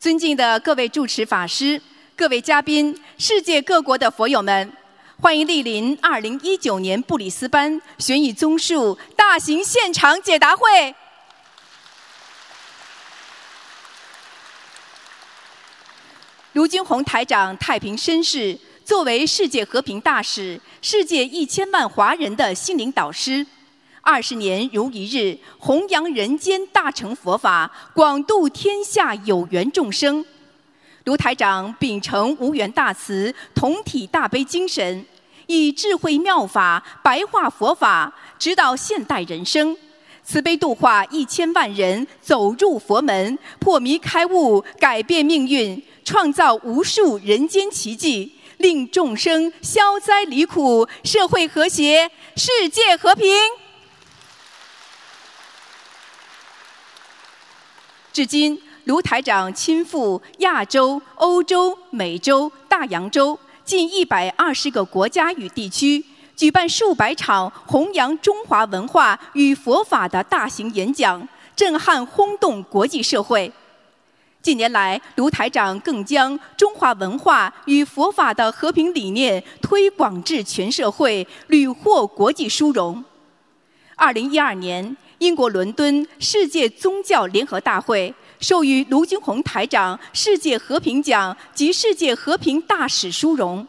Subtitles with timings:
[0.00, 1.78] 尊敬的各位主持法师、
[2.16, 4.72] 各位嘉宾、世界各国的佛友们，
[5.20, 10.94] 欢迎莅临2019年布里斯班悬疑综述大型现场解答会。
[16.54, 23.46] 卢军宏台长太平绅士，作为世界和平大使、世界一千万华人的心灵导师，
[24.02, 30.24] 二十年如一日，弘扬人间大乘佛法，广度天下有缘众生。
[31.04, 35.04] 卢台长秉承无缘大慈、同体大悲精神，
[35.46, 39.76] 以智慧妙法白话佛法，指导现代人生，
[40.22, 45.82] 慈悲度化一千万人走入佛门，破迷开悟，改变命运。
[46.02, 53.30] 创造无数人间奇迹，令众生消灾离苦，社会和谐，世界和平。
[58.12, 66.04] 至今，卢台长亲赴亚洲、欧洲、美洲、大洋洲近一百二十个国家与地区，
[66.34, 73.52] 举办数百场弘扬中华文化与佛法的大型演讲，震撼轰动国际社会。
[74.42, 83.04] 近年来，卢台长更将中华文化与佛法的和平理念推广至全社会，屡获国际殊荣。
[83.94, 93.66] 二零一二年，英国伦敦世界宗教联合大会授予卢军宏台长世界和平奖及世界和平大使殊荣。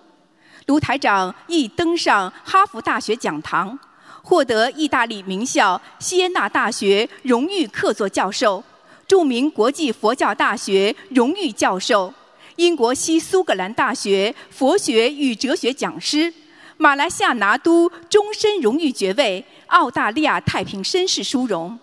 [0.68, 3.78] 卢台长亦登上哈佛大学讲堂，
[4.24, 8.64] 获得意大利名校锡耶纳大学荣誉客座教授。
[9.06, 12.14] 著名国际佛教大学荣誉教授，
[12.56, 16.34] 英国西苏格兰大学佛学与哲学讲师，
[16.82, 21.78] 马来西亚拿督终身荣誉爵位，澳大利亚太平绅士殊荣，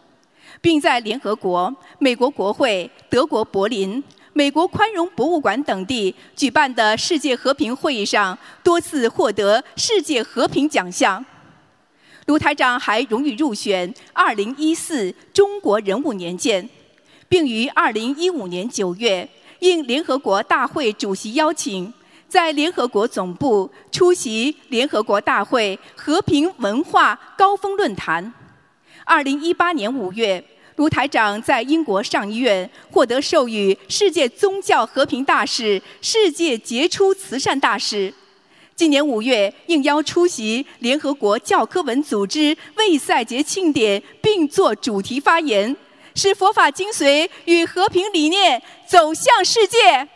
[0.60, 11.24] 并在联合国、美国国会、德国柏林、美国宽容博物馆等地举办的世界和平会议上多次获得世界和平奖项。
[12.26, 16.68] 卢台长还荣誉入选2014中国人物年鉴。
[17.28, 19.28] 并于二零一五年九月
[19.60, 21.92] 应联合国大会主席邀请，
[22.28, 28.32] 在联合国总部出席联合国大会和平文化高峰论坛。
[29.04, 30.44] 二零一八年五月，
[30.76, 38.12] 卢台长在英国上议院获得授予世界宗教和平大使、世界杰出慈善大使。
[38.76, 45.74] 今年五月应邀出席联合国教科文组织卫赛节庆典，并作主题发言。
[46.14, 50.08] 使佛法精髓与和平理念走向世界。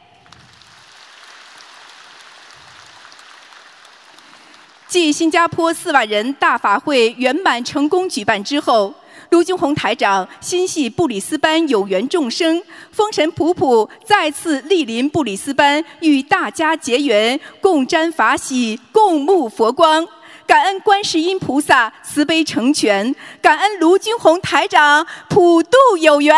[4.92, 8.92] 继新加坡四万人大法会圆满成功举办之后，
[9.30, 20.06] 卢军宏台长心系布里斯班有缘众生，风尘仆仆再次莅临布里斯班，与大家结缘，共沾法喜，共沐佛光。
[20.47, 26.36] 感恩观世音菩萨慈悲成全，感恩卢军宏台长普渡有缘，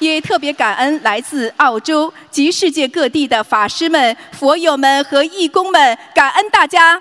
[0.00, 7.00] 也特别感恩来自澳洲及世界各地的法师们、佛友们和义工们，感恩大家。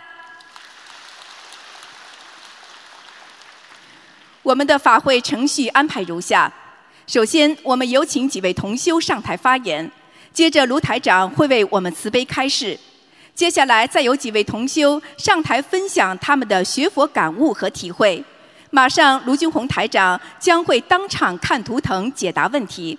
[4.43, 6.51] 我们的法会程序安排如下：
[7.07, 9.89] 首先，我们有请几位同修上台发言，
[10.33, 12.77] 接着卢台长会为我们慈悲开示。
[13.33, 18.21] 接下来，再有几位同修上台分享他们的学佛感悟和体会。
[18.72, 22.97] 马上，卢军宏台长将会当场看图腾解答问题。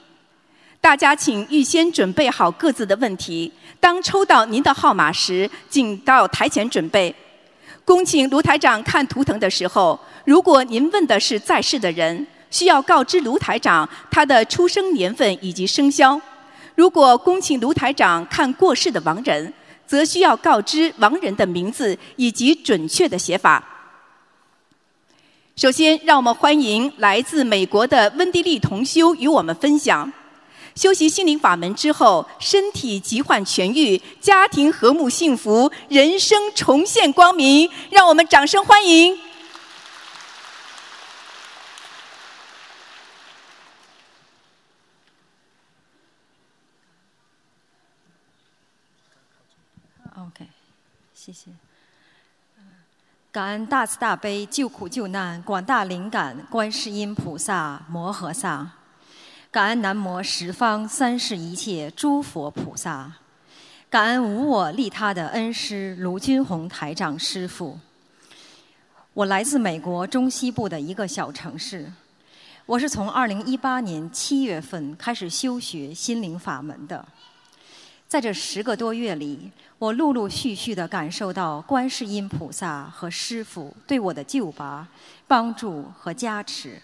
[0.81, 3.53] 大家请预先准备好各自的问题。
[3.79, 7.15] 当抽到您的号码时，请到台前准备。
[7.85, 16.21] 恭请卢台长看图腾的时候，如果您问的是在世的人，需要告知卢台长他的出生年份以及生肖；
[16.75, 19.53] 如果恭请卢台长看过世的亡人。
[19.91, 23.61] 则需要告知亡人的名字以及准确的写法。
[25.57, 30.11] 首先，让我们欢迎来自美国的温蒂利同修与我们分享：
[30.75, 37.71] 修习心灵法门之后，身体疾患痊愈，家庭和睦幸福，人生重现光明。
[37.91, 39.19] 让我们掌声欢迎
[50.17, 50.47] ！OK，
[51.15, 51.51] 谢谢。
[53.33, 58.69] 感恩大慈大悲救苦救难广大灵感观世音菩萨摩诃萨，
[59.53, 63.13] 感恩南无十方三世一切诸佛菩萨，
[63.89, 67.79] 感恩无我利他的恩师卢军宏台长师傅。
[69.15, 71.93] 我来自美国中西部的一个小城市，
[72.67, 77.07] 我是从二零一八年七月份开始修学心灵法门的，
[78.11, 84.89] 在这十个多月里，我陆陆续续地感受到观世音菩萨和师父对我的救拔、
[85.29, 86.83] 帮助和加持。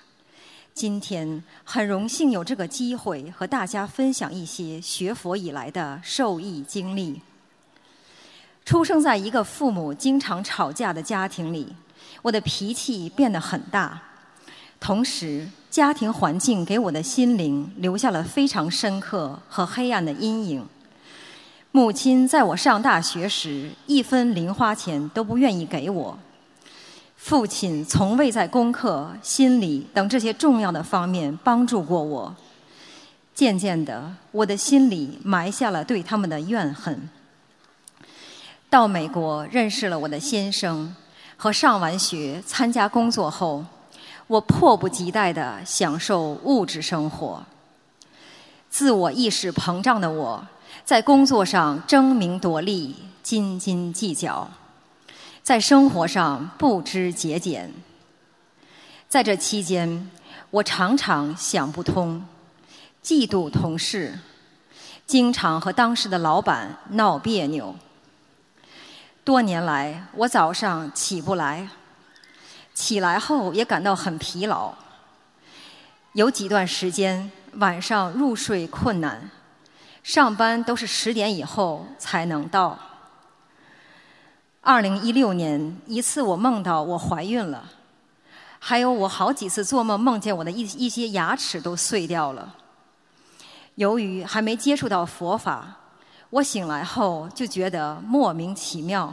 [0.73, 7.20] 今天很荣幸有这个机会和大家分享一些学佛以来的受益经历。
[8.64, 11.75] 出生在一个父母经常吵架的家庭里，
[12.22, 14.00] 我的脾气变得很大，
[14.79, 15.49] 同时。
[15.69, 20.67] 家庭环境给我的心灵留下了非常深刻和黑暗的阴影。
[21.76, 26.19] 母亲在我上大学时一分零花钱都不愿意给我，
[27.19, 32.34] 父亲从未在功课、心理等这些重要的方面帮助过我。
[33.34, 37.11] 渐渐的，我的心里埋下了对他们的怨恨。
[38.70, 40.96] 到美国认识了我的先生，
[41.37, 43.62] 和上完学参加工作后。
[44.29, 47.44] 我迫不及待地享受物质生活。
[48.70, 50.46] 自我意识膨胀的我，
[50.87, 54.49] 在工作上争名夺利、斤斤计较，
[55.43, 57.75] 在生活上不知节俭。
[59.09, 60.09] 在这期间，
[60.49, 62.25] 我常常想不通，
[63.03, 64.17] 嫉妒同事，
[65.09, 67.75] 经常和当时的老板闹别扭。
[69.25, 71.69] 多年来，我早上起不来。
[72.75, 74.73] 起来后也感到很疲劳，
[76.12, 79.29] 有几段时间晚上入睡困难，
[80.06, 82.79] 上班都是十点以后才能到。
[84.61, 87.69] 二零一六年一次我梦到我怀孕了，
[88.61, 92.55] 还有我好几次做梦梦见我的一一些牙齿都碎掉了。
[93.75, 95.76] 由于还没接触到佛法，
[96.31, 99.12] 我醒来后就觉得莫名其妙。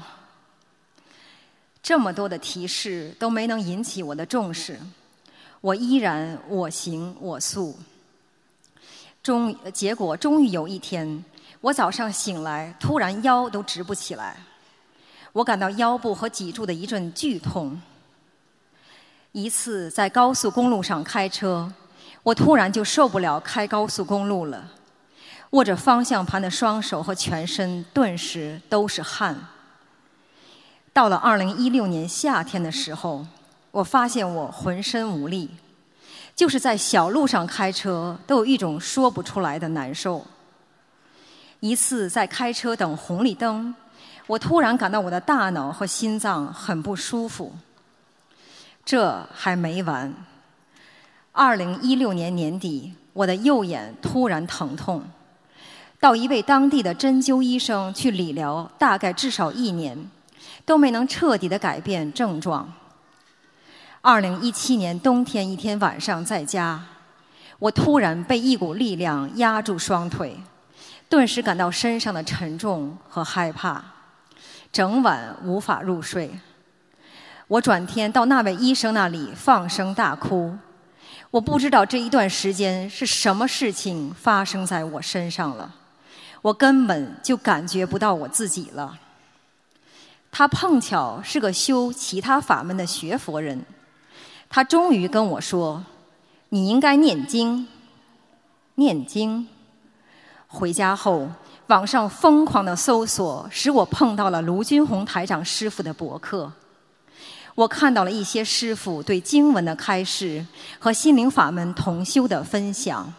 [1.81, 4.79] 这么多的提示都没能引起我的重视，
[5.59, 7.75] 我依然我行我素。
[9.23, 11.23] 终结果终于有一天，
[11.61, 14.35] 我早上醒来，突然腰都直不起来，
[15.31, 17.81] 我感到腰部和脊柱的一阵剧痛。
[19.31, 21.71] 一次在高速公路上开车，
[22.21, 24.71] 我突然就受不了开高速公路了，
[25.51, 29.47] 握着方向盘的双手和全身顿时都是汗。
[30.91, 33.25] 到了二零一六年夏天的时候，
[33.71, 35.49] 我发现我浑身无力，
[36.35, 40.25] 就是在小路上开车都有一种说不出来的难受。
[41.59, 43.73] 一次在开车等红绿灯，
[44.27, 47.53] 我突然感到我的大脑和心脏很不舒服。
[48.83, 50.13] 这还没完，
[51.31, 55.03] 二零一六年年底，我的右眼突然疼痛，
[55.99, 60.09] 到一位当地的针灸医生去理疗，大概至少一年。
[60.65, 62.71] 都没能彻底的改变症状。
[64.05, 66.77] 二零一七年冬天一天晚上在家，
[67.57, 70.37] 我突然被一股力量压住双腿，
[71.07, 73.81] 顿时感到身上的沉重和害怕，
[74.73, 76.29] 整晚无法入睡。
[77.47, 80.53] 我转天到那位医生那里放声大哭，
[81.31, 85.73] 我不知道这一段时间是什么事情发生在我身上了，
[86.41, 88.99] 我根本就感觉不到我自己了。
[90.29, 93.65] 他碰巧是个修其他法门的学佛人，
[94.55, 95.83] 他终于跟我说
[96.49, 97.67] ：“你应该念经，
[98.75, 99.47] 念经。”
[100.45, 101.27] 回家后，
[101.65, 106.53] 网上疯狂的搜索，使我碰到了卢军宏台长师傅的博客。
[107.55, 110.45] 我看到了一些师傅对经文的开示
[110.77, 113.11] 和心灵法门同修的分享。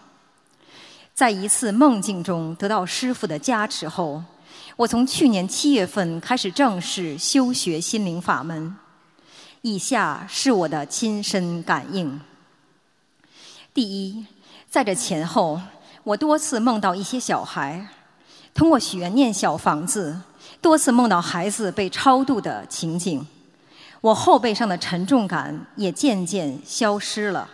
[1.14, 4.22] 在一次梦境中得到师傅的加持后。
[4.76, 8.76] 我从去年七月份开始正式修学心灵法门，
[9.66, 12.20] 以下是我的亲身感应。
[13.72, 14.26] 第一，
[14.68, 15.58] 在这前后，
[16.02, 17.88] 我多次梦到一些小孩，
[18.52, 20.20] 通过许愿念小房子，
[20.60, 23.26] 多次梦到孩子被超度的情景，
[24.02, 27.48] 我后背上的沉重感也渐渐消失了。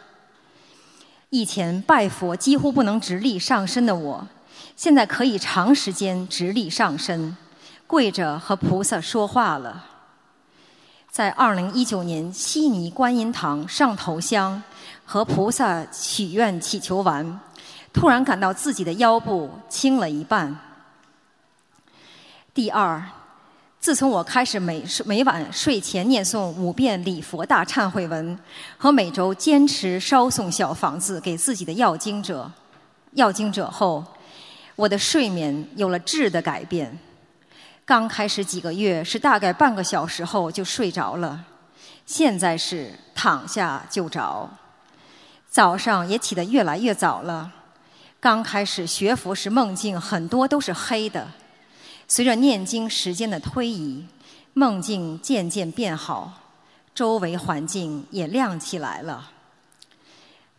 [1.28, 4.26] 以前拜佛几乎不能直立上身的我。
[4.74, 7.36] 现在可以长时间直立上身，
[7.86, 9.89] 跪着和菩萨说话了。
[11.10, 14.62] 在二零一九年悉尼观音堂上头香，
[15.04, 17.40] 和菩萨许愿祈求完，
[17.92, 20.56] 突然感到自己的腰部轻了一半。
[22.54, 23.02] 第二，
[23.80, 28.38] 自从我开始每每晚睡前念诵五遍礼佛大忏悔文，
[28.78, 32.48] 和每周坚持烧送小房子给自己的要经者，
[33.14, 34.04] 要经者后。
[34.76, 36.96] 我的睡眠有了质的改变，
[37.90, 41.44] 刚开始几个月是大概半个小时后就睡着了，
[42.06, 44.48] 现在是躺下就着。
[45.48, 47.50] 早上也起得越来越早了。
[48.20, 51.26] 刚开始学佛时，梦境很多都是黑的。
[52.06, 54.06] 随着念经时间的推移，
[54.52, 56.34] 梦境渐渐变好，
[56.94, 59.32] 周围环境也亮起来了。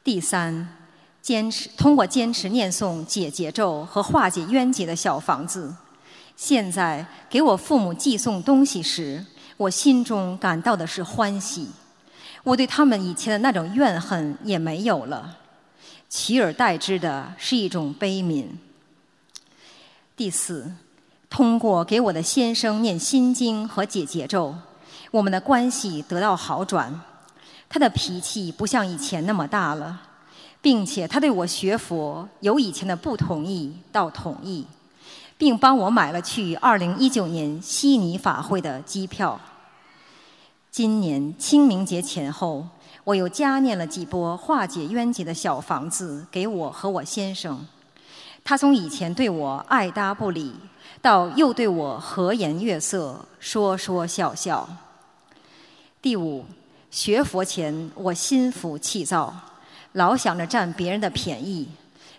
[0.04, 0.76] 第三，
[1.22, 5.74] 坚持通过坚持念诵解结咒和化解冤结的小房子，
[6.42, 9.24] 现在给我父母寄送东西时，
[9.58, 11.70] 我心中感到的是欢喜。
[12.44, 15.38] 我对他们以前的那种怨恨也没有了，
[16.10, 18.48] 取而代之的是一种悲悯。
[20.18, 20.72] 第四，
[21.30, 24.56] 通过给我的先生念心经和解结咒，
[25.12, 27.02] 我们的关系得到好转。
[27.70, 30.02] 他的脾气不像以前那么大了，
[30.60, 34.66] 并且他对我学佛由以前的不同意到同意，
[35.42, 39.42] 并帮我买了去二零一九年悉尼法会的机票。
[40.70, 42.68] 今年清明节前后，
[43.04, 47.66] 我又加念了几波化解冤结的小房子给我和我先生。
[48.44, 50.54] 他从以前对我爱搭不理，
[51.02, 54.70] 到又对我和颜悦色、说说笑笑。
[56.04, 56.46] 第五，
[56.92, 59.34] 学佛前我心浮气躁，
[59.94, 61.68] 老想着占别人的便宜，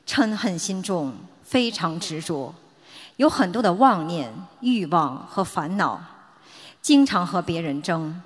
[0.04, 1.14] 嗔恨心重，
[1.44, 2.52] 非常执着，
[3.16, 6.00] 有很多的妄念、欲望和烦恼，
[6.80, 8.22] 经常和别人争。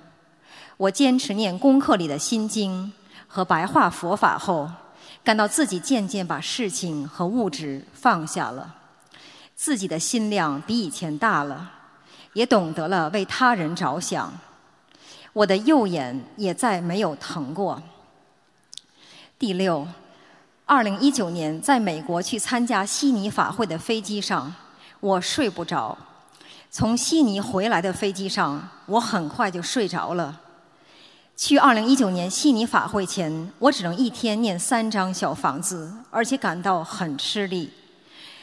[0.77, 2.93] 我坚持念功课里的心经
[3.27, 4.71] 和白话佛法后，
[5.25, 8.75] 感到自己渐渐把事情和物质放下了，
[9.55, 11.71] 自己的心量比以前大了，
[12.35, 14.33] 也懂得了为他人着想。
[15.33, 17.83] 我的右眼也再没有疼过。
[19.39, 19.87] 第六，
[20.65, 24.55] 二零一九年在美国去参加悉尼法会的飞机上，
[25.01, 25.97] 我睡不着。
[26.71, 30.41] 从悉尼回来的飞机上，我很快就睡着了。
[31.37, 37.71] 去二零一九年悉尼法会前，我只能一天念三张小房子，而且感到很吃力。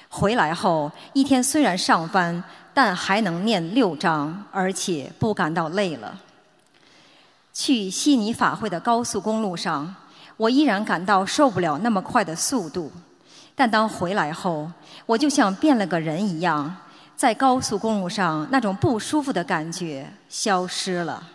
[0.10, 6.20] 回来后一天虽然上班，但还能念六张，而且不感到累了。
[7.52, 9.96] 去悉尼法会的高速公路上，
[10.38, 12.92] 我依然感到受不了那么快的速度，
[13.56, 14.72] 但当回来后，
[15.06, 16.76] 我就像变了个人一样，
[17.16, 21.30] 在高速公路上那种不舒服的感觉消失了。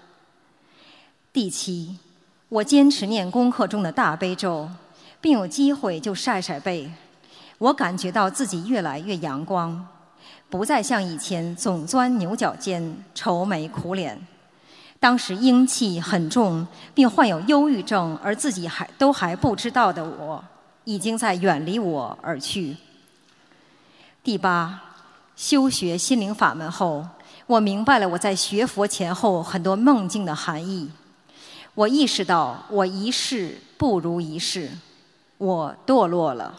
[1.32, 1.96] 第七，
[2.48, 4.68] 我坚持念功课中的大悲咒，
[5.20, 6.90] 并有机会就晒晒背。
[7.58, 9.86] 我感觉到自己越来越阳光，
[10.48, 14.18] 不再像以前总钻牛角尖、愁眉苦脸。
[15.00, 20.42] 当时阴气很重，并患有忧郁症，而自己还都还不知道的我，
[20.88, 22.74] 已经在远离我而去。
[24.24, 24.80] 第八，
[25.36, 27.06] 修学心灵法门后，
[27.46, 30.90] 我明白了我在学佛前后很多梦境的含义。
[31.74, 34.70] 我意识到，我一世不如一世，
[35.36, 36.54] 我堕落了。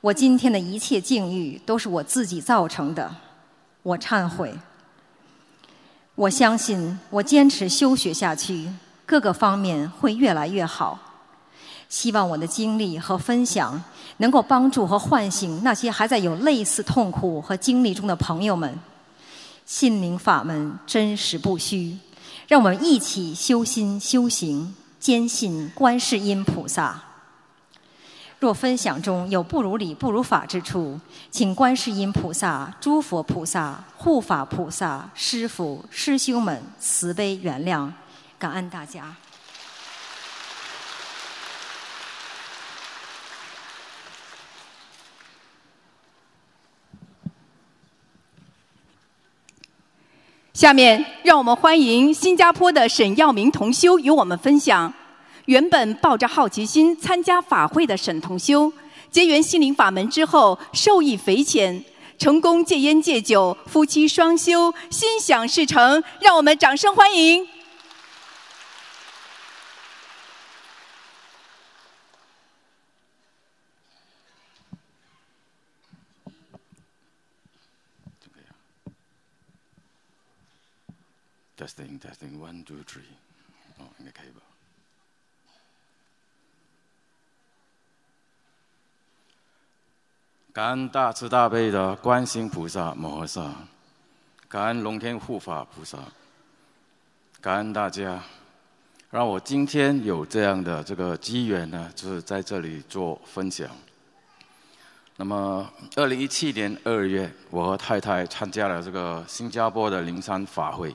[0.00, 3.12] 我今天的一切境遇都是我自己造成的，
[3.82, 4.54] 我忏悔。
[6.14, 8.72] 我相信，我坚持修学下去，
[9.04, 11.00] 各个方面会越来越好。
[11.88, 13.82] 希望我的经历和分享
[14.18, 18.78] 能够帮助和唤醒那些还在有类似痛苦和经历中的朋友们。
[19.64, 21.98] 心灵法门真实不虚。
[22.46, 26.98] 让我们一起修心修行，坚信观世音菩萨。
[28.40, 30.98] 若分享中有不如理、不如法之处，
[31.30, 37.90] 请观世音菩萨、诸佛菩萨、护法菩萨、师父、师兄们慈悲原谅，
[38.38, 39.14] 感恩大家。
[50.58, 54.92] 下面，让我们欢迎新加坡的沈耀明同修与我们分享。
[55.44, 58.72] 原本抱着好奇心参加法会的沈同修，
[59.08, 61.80] 结缘心灵法门之后，受益匪浅，
[62.18, 66.02] 成功戒烟戒酒，夫妻双修，心想事成。
[66.18, 67.46] 让我们掌声欢迎。
[81.58, 83.02] Testing, testing, one, two, three。
[83.78, 84.40] 哦，应该可以吧？
[90.52, 93.52] 感恩大慈大悲的观世菩萨摩诃萨，
[94.48, 95.98] 感恩龙天护法菩萨，
[97.40, 98.22] 感恩大家，
[99.10, 103.68] 让我今天有这样的这个机缘呢，就是在这里做分享。
[105.16, 110.94] 那么，二零一七年二月，我和太太参加了这个新加坡的灵山法会。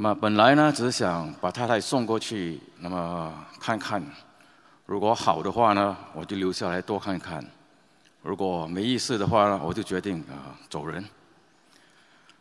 [0.00, 4.00] 那么本来呢，只是想把太太送过去，那么看看，
[4.86, 7.42] 如果好的话呢，我就留下来多看看；
[8.22, 11.04] 如果没意思的话呢，我就决定啊走人。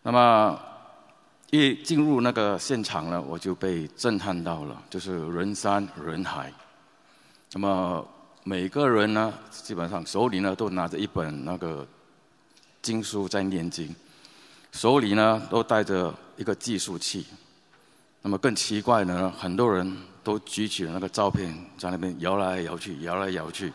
[0.04, 0.60] 那么
[1.50, 6.54] 一进入那个现场呢，我就被震撼到了，就是人山人海。
[7.54, 8.08] 那么
[8.44, 11.88] 每个人呢，基本上手里呢都拿着一本那个
[12.84, 13.96] 经书在念经，
[14.72, 17.26] 手里呢都带着一个计数器。
[18.27, 23.72] 那么更奇怪的呢，很多人都举起了那个照片，在那边摇来摇去，摇来摇去。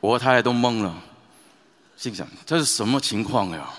[0.00, 0.92] 我和太太都懵了，
[1.96, 3.70] 心想这是什么情况呀？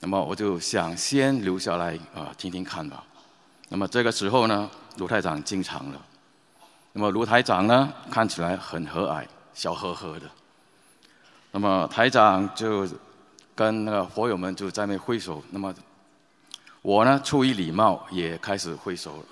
[0.00, 3.04] 那么我就想先留下来啊，听听看吧。
[3.68, 6.00] 那么这个时候呢，卢台长进场了。
[6.94, 10.26] 那么卢台长呢，看起来很和蔼，笑呵呵的。
[11.50, 12.88] 那么台长就
[13.54, 15.44] 跟那个佛友们就在那挥手。
[15.50, 15.74] 那么
[16.84, 19.24] 我呢，出于礼貌，也开始挥手了。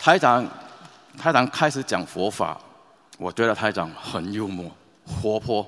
[0.00, 0.44] 台长，
[1.16, 2.60] 台长开始讲佛法，
[3.16, 4.68] 我觉得台长很幽默、
[5.06, 5.64] 活泼，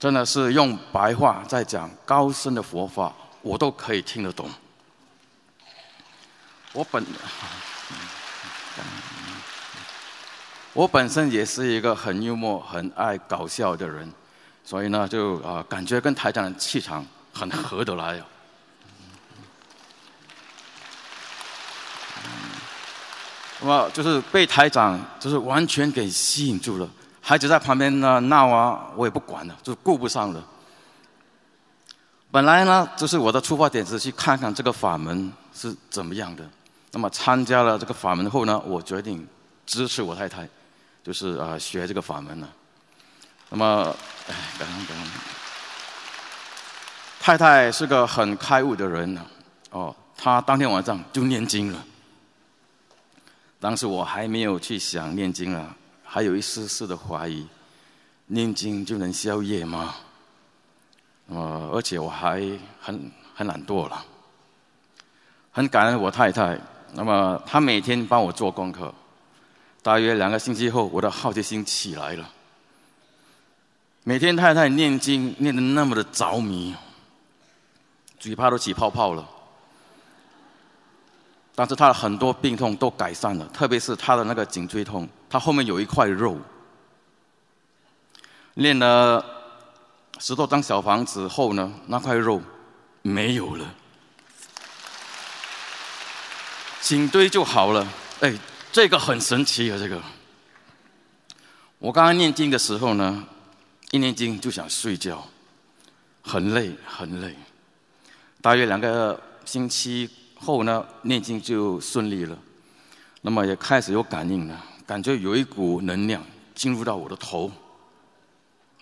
[0.00, 4.50] 真的是用白话在讲高深的佛法，我都可以听得懂。
[6.72, 7.06] 我本。
[10.76, 14.12] 我本身也是一个很幽默、很爱搞笑的人，
[14.62, 17.02] 所以呢，就啊，感觉跟台长的气场
[17.32, 18.24] 很合得来哦。
[23.62, 26.86] 那么就是被台长就是完全给吸引住了，
[27.22, 30.44] 孩子在旁边呢闹啊，我也不管了，就顾不上了。
[32.30, 36.44] 本来呢，就是我的出发点是去看看这个法门是怎么样的。
[36.92, 39.26] 那么参加了这个法门后呢，我决定
[39.64, 40.46] 支持我太太。
[41.06, 42.48] 就是啊，学这个法门了。
[43.50, 43.96] 那么，
[44.28, 45.06] 哎，感恩感恩。
[47.20, 49.24] 太太是个很开悟的人呢。
[49.70, 51.84] 哦，她当天晚上就念经了。
[53.60, 57.46] 当时我还没有去想念经啊，还有一丝丝的怀疑：
[58.26, 59.94] 念经就能消业吗？
[61.28, 62.42] 呃，而且我还
[62.80, 64.04] 很很懒惰了。
[65.52, 66.58] 很感恩我太太，
[66.94, 68.92] 那么她每天帮我做功课。
[69.86, 72.28] 大约两个星期后，我的好奇心起来了。
[74.02, 76.74] 每天太太念经念得那么的着迷，
[78.18, 79.24] 嘴巴都起泡泡了。
[81.54, 86.36] 但是她的很多病痛都改善了，特别是她的那个颈椎痛，她后面有一块肉。
[88.54, 89.24] 练了
[90.18, 92.42] 十多张小房子后呢，那块肉
[93.02, 93.64] 没有了，
[96.80, 97.86] 颈椎就好了。
[98.18, 98.36] 哎。
[98.76, 99.78] 这个很神奇啊！
[99.78, 99.98] 这个，
[101.78, 103.26] 我刚刚念经的时候呢，
[103.90, 105.26] 一念经就想睡觉，
[106.20, 107.34] 很累很累。
[108.42, 112.38] 大约两个星期后呢，念经就顺利了，
[113.22, 116.22] 那么也开始有感应了，感觉有一股能量
[116.54, 117.50] 进入到我的头，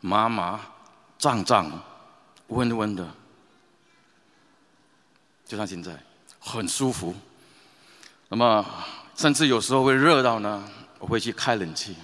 [0.00, 0.60] 麻麻、
[1.18, 1.70] 胀胀、
[2.48, 3.08] 温温的，
[5.46, 5.96] 就像现在，
[6.40, 7.14] 很舒服。
[8.28, 8.66] 那么。
[9.16, 10.62] 甚至有时候会热到呢，
[10.98, 11.96] 我会去开冷气。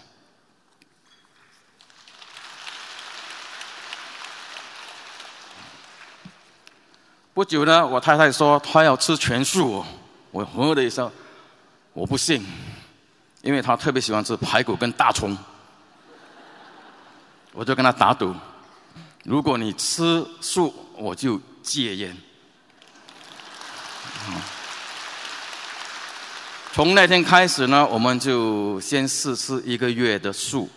[7.32, 9.84] 不久呢，我太太说她要吃全素，
[10.30, 11.10] 我呵的一声，
[11.92, 12.46] 我不信，
[13.42, 15.36] 因为她特别喜欢吃排骨跟大葱，
[17.52, 18.34] 我就跟她打赌，
[19.24, 22.16] 如果你吃素，我就戒烟。
[26.72, 30.70] 从那天开始呢，我们就先试吃一个月的素。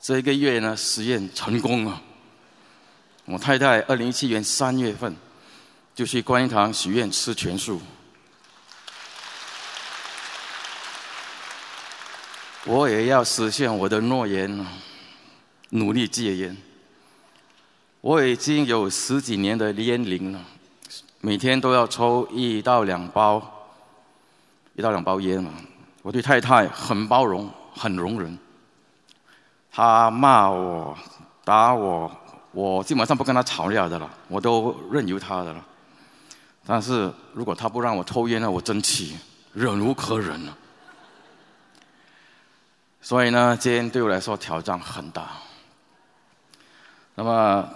[0.00, 2.02] 这一个月呢，实验成功了。
[3.24, 5.14] 我太太二零一七年三月份
[5.94, 7.80] 就去观音堂许愿吃全素。
[12.64, 14.66] 我也要实现我的诺言，
[15.70, 16.56] 努力戒烟。
[18.00, 20.44] 我已经有十几年的烟龄了，
[21.20, 23.52] 每天都要抽一到两包。
[24.76, 25.50] 一到两包烟嘛，
[26.02, 28.38] 我对太太很包容，很容忍。
[29.72, 30.94] 她骂我、
[31.44, 32.10] 打我，
[32.52, 35.64] 我基本上不跟她吵架的了，我都任由她的了。
[36.66, 39.16] 但是如果她不让我抽烟呢，我真气，
[39.54, 40.54] 忍无可忍了。
[43.00, 45.28] 所以呢，戒烟对我来说挑战很大。
[47.14, 47.66] 那么，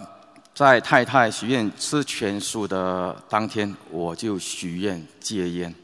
[0.53, 5.75] 在太太许愿吃全素的当天，我就许愿戒烟。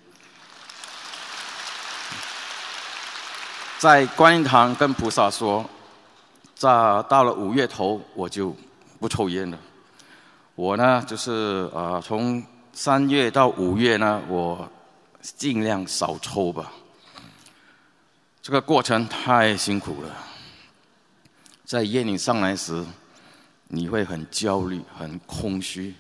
[3.79, 5.69] 在观音堂跟菩萨说，
[6.55, 6.69] 在
[7.11, 8.57] 到了五月头我就
[8.99, 9.59] 不抽烟了。
[10.55, 14.67] 我呢就是呃从三月到五月呢，我
[15.21, 16.73] 尽量少抽吧。
[18.41, 20.09] 这个过程太辛苦了，
[21.67, 22.83] 在烟瘾上来时，
[23.69, 25.95] 你会很焦虑、很空虚，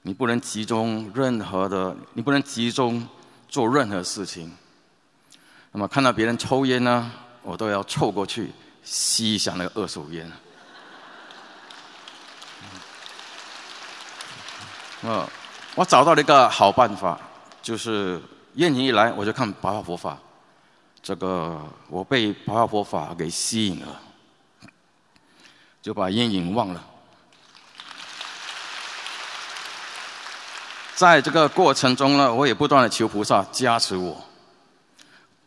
[0.00, 3.06] 你不能集中任何的，你不能集中
[3.46, 4.50] 做任何事情。
[5.72, 7.10] 那么看到别人抽烟呢，
[7.42, 8.52] 我都要凑过去
[8.84, 10.30] 吸一下那个二手烟。
[15.02, 15.26] 嗯，
[15.74, 17.18] 我找到了一个好办法，
[17.62, 18.20] 就是
[18.54, 20.12] 烟瘾一来我就看《白话佛法》。
[21.02, 21.58] 这个
[21.88, 24.00] 我被白话佛法给吸引了，
[25.80, 26.84] 就把烟瘾忘了。
[30.94, 34.22] 在这个过程中呢，我也不断的求菩萨加持我。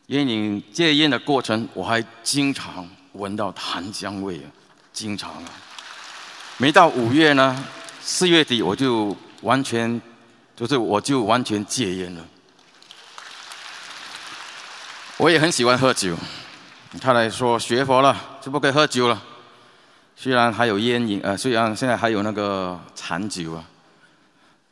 [0.08, 4.48] 烟瘾戒烟的过程，我还经常闻到檀香味啊，
[4.94, 5.50] 经常啊。
[6.58, 7.66] 没到五月呢，
[8.02, 10.00] 四月底我就完全，
[10.56, 12.24] 就是我就完全戒烟了。
[15.18, 16.16] 我也很喜欢喝酒，
[17.02, 19.20] 他来说学佛了就不可以喝酒了。
[20.16, 23.66] 虽然还有烟瘾，呃，虽然现在还有那个残酒啊，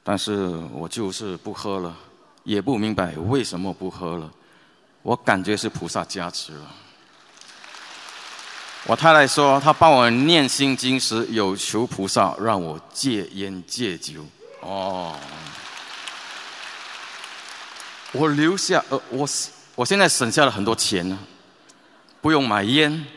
[0.03, 1.97] 但是我就是不喝了，
[2.43, 4.31] 也不明白为什么不喝了。
[5.03, 6.71] 我感觉是菩萨加持了。
[8.87, 14.25] 我太太说，她帮我念心经时有求菩萨让我戒烟戒酒。
[14.61, 15.15] 哦，
[18.11, 19.29] 我留下，呃，我。
[19.75, 21.17] 我现在省下了很多钱呢，
[22.21, 23.07] 不用买烟，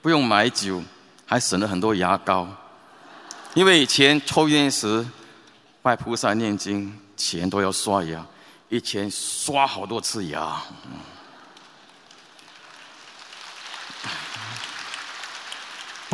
[0.00, 0.80] 不用买酒，
[1.26, 2.46] 还省了很多牙膏。
[3.54, 5.04] 因为以前抽烟时，
[5.82, 8.24] 拜菩萨念经，钱都要刷牙，
[8.68, 10.62] 一天刷好多次牙。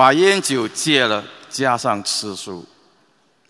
[0.01, 2.67] 把烟酒戒了，加上吃素，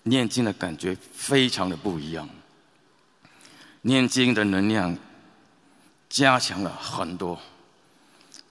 [0.02, 2.28] 念经的感觉非常的不一样。
[3.82, 4.98] 念经的能量。
[6.08, 7.38] 加强了很多，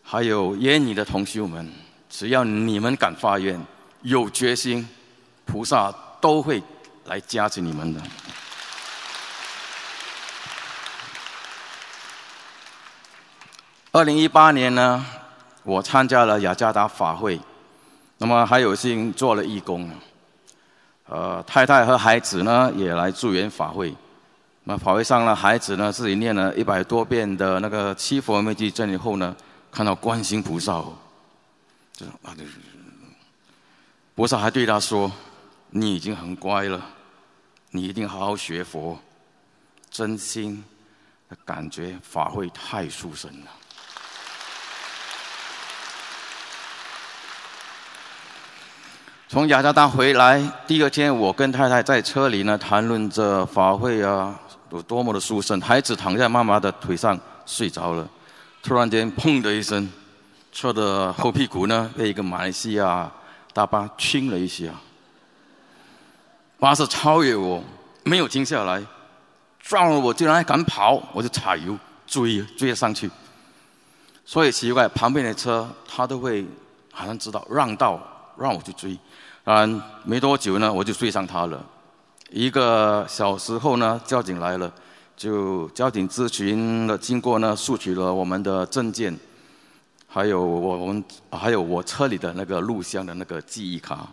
[0.01, 1.69] 还有烟你的同修们，
[2.09, 3.61] 只要你们敢发愿、
[4.03, 4.87] 有决心，
[5.43, 6.63] 菩萨都会
[7.03, 8.01] 来加持你们的。
[13.91, 15.05] 二零一八年呢，
[15.63, 17.37] 我参加了雅加达法会，
[18.19, 19.89] 那么还有幸做了义工，
[21.07, 23.95] 呃，太太和孩子呢也来助缘法会。
[24.65, 29.35] 那法会上呢，孩子呢自己念了一百多遍的那个七佛灭罪真以后呢，
[29.71, 30.83] 看到观世菩萨，
[31.93, 32.35] 就啊，
[34.15, 35.09] 菩萨还对他说
[35.71, 36.85] ：“你已经很乖了，
[37.71, 38.99] 你一定好好学佛。”
[39.89, 40.63] 真心
[41.29, 43.51] 的感觉法会太殊胜了。
[49.31, 54.33] 从雅加达回来第二天，我跟太太在车里呢谈论着法会啊。
[54.71, 55.61] 有多么的殊胜！
[55.61, 57.15] 孩子躺在妈妈的腿上
[57.45, 58.07] 睡着了，
[58.63, 59.87] 突然间砰的一声，
[60.51, 63.11] 车的后屁股呢被一个马来西亚
[63.53, 64.65] 大巴亲了一下，
[66.57, 67.63] 巴士超越我，
[68.03, 68.83] 没有停下来，
[69.59, 73.07] 撞了我竟然还敢跑，我就踩油追追了上去。
[74.25, 76.43] 所以奇怪，旁边的车他都会
[76.91, 78.01] 好像知道让道
[78.39, 78.97] 让我去追，
[79.43, 81.65] 嗯，没多久呢我就追上他了。
[82.31, 84.71] 一个小时后呢，交警来了，
[85.17, 89.17] 就交警咨询的经过呢，索取了我们的证件，
[90.07, 94.07] 还有我我们还有我车里的那个录像的那个记忆卡。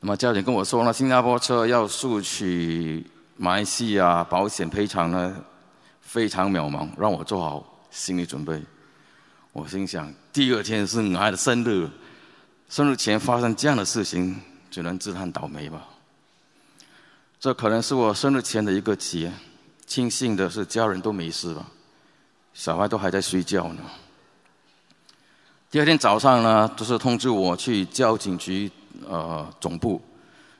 [0.00, 3.06] 那么交警跟我说呢，新加坡车要索取
[3.36, 5.34] 马来西亚保险赔偿呢，
[6.00, 8.62] 非常渺茫，让我做好心理准备。
[9.52, 11.88] 我心想，第二天是我的生日，
[12.68, 15.86] 生日前发生这样的事情，只能自叹倒霉吧。
[17.38, 19.32] 这可能是我生日前的一个劫，
[19.86, 21.66] 庆幸的是家人都没事吧，
[22.54, 23.82] 小孩都还在睡觉呢。
[25.70, 28.70] 第二天早上呢，就是通知我去交警局
[29.06, 30.00] 呃总部，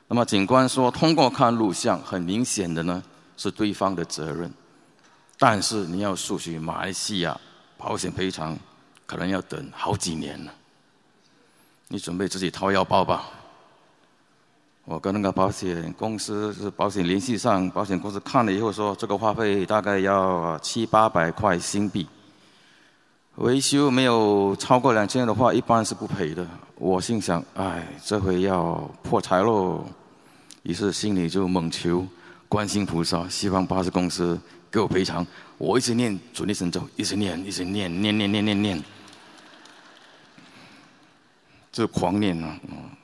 [0.07, 3.03] 那么警官说，通过看录像，很明显的呢
[3.35, 4.53] 是对方的责任，
[5.39, 7.39] 但是你要索取马来西亚
[7.77, 8.57] 保险赔偿，
[9.05, 10.53] 可能要等好几年了。
[11.87, 13.29] 你准备自己掏腰包吧。
[14.85, 22.07] 我跟那个保险公司是保险联系上，保险公司看了以后说，这个花费大概要七八百块新币，
[23.37, 26.45] 维修没有超过两千的话，一般是不赔的。
[26.75, 29.83] 我心想，哎，这回要破财喽，
[30.61, 32.05] 于是心里就猛求
[32.47, 35.25] 观世菩萨，希望巴士公司给我赔偿。
[35.57, 38.83] 我一直念准提神咒，一直念，一直念，念念念念念。
[41.75, 42.57] 就狂念啊，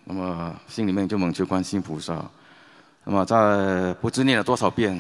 [0.06, 2.24] 那么心里面就猛求观世菩萨，
[3.04, 4.98] 那么在不知念了多少遍，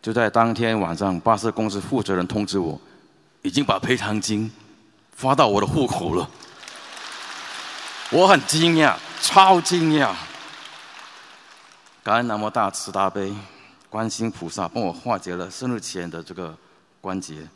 [0.00, 2.80] 就在当天晚上，巴士公司负责人通知我，
[3.42, 4.48] 已经把赔偿金
[5.16, 6.30] 发到我的户口了。
[8.12, 10.14] 我很惊讶，超惊讶。
[12.04, 13.34] 感恩南无大慈大悲
[13.90, 16.56] 观世音菩萨帮我化解了生日前的这个
[17.00, 17.48] 关节。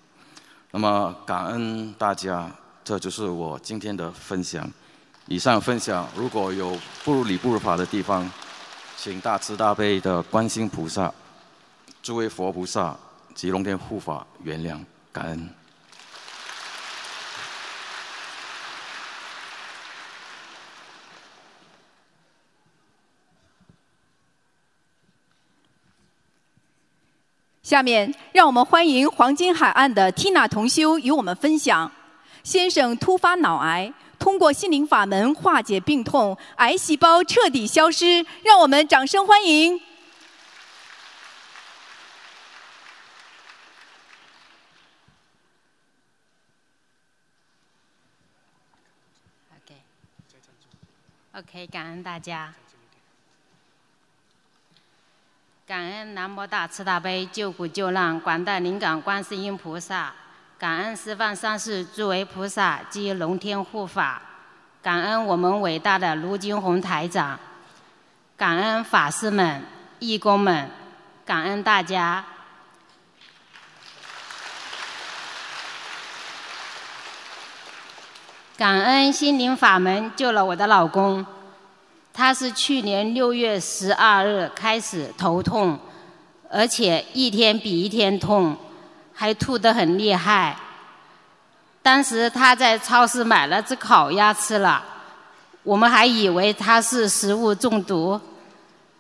[0.73, 2.51] 那么感恩大家，
[2.83, 4.69] 这就是我今天的分享。
[5.29, 8.31] 以上分享如果有不如理不如法的地方，
[8.97, 11.13] 请大慈大悲的观世音菩萨、
[12.01, 12.97] 诸位佛菩萨
[13.35, 14.79] 及龙天护法原谅，
[15.13, 15.51] 感恩。
[27.65, 31.91] 下面，让我们欢迎黄金海岸的 Tina 同修与我们分享：
[32.45, 33.93] 先生突发脑癌，
[34.27, 38.27] 通过心灵法门化解病痛，癌细胞彻底消失。
[38.43, 39.81] 让我们掌声欢迎。
[51.33, 52.53] OK，感恩大家。
[55.69, 60.13] 感恩南无大慈大悲救苦救难广大灵感观世音菩萨，
[60.59, 64.23] 感恩十方三世诸位菩萨及龙天护法，
[64.83, 67.39] 感恩我们伟大的卢金红台长，
[68.39, 69.63] 感恩法师们、
[69.99, 70.71] 义工们，
[71.27, 72.25] 感恩大家。
[78.57, 81.25] 感恩心灵法门救了我的老公。
[82.15, 85.79] 他是去年六月十二日开始头痛，
[86.49, 88.57] 而且一天比一天痛，
[89.17, 90.55] 还吐得很厉害。
[91.83, 94.85] 当时他在超市买了只烤鸭吃了，
[95.63, 98.21] 我们还以为他是食物中毒。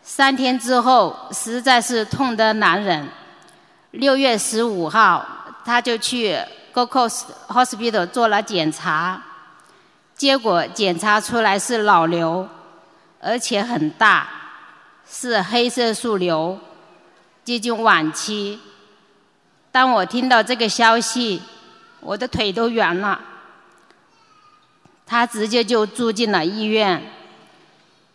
[0.03, 3.09] 三天之后，实在是痛得难忍。
[3.91, 5.25] 六月十五号，
[5.65, 6.39] 他就去
[6.73, 9.23] gocosthospital 做了检查，
[10.15, 12.49] 结果检查出来是脑瘤。
[13.19, 14.29] 而且很大，
[15.11, 16.57] 是黑色素瘤，
[17.43, 18.61] 接近晚期。
[19.77, 21.43] 当我听到这个消息，
[22.01, 23.21] 我的腿都软了。
[25.05, 27.03] 他直接就住进了医院，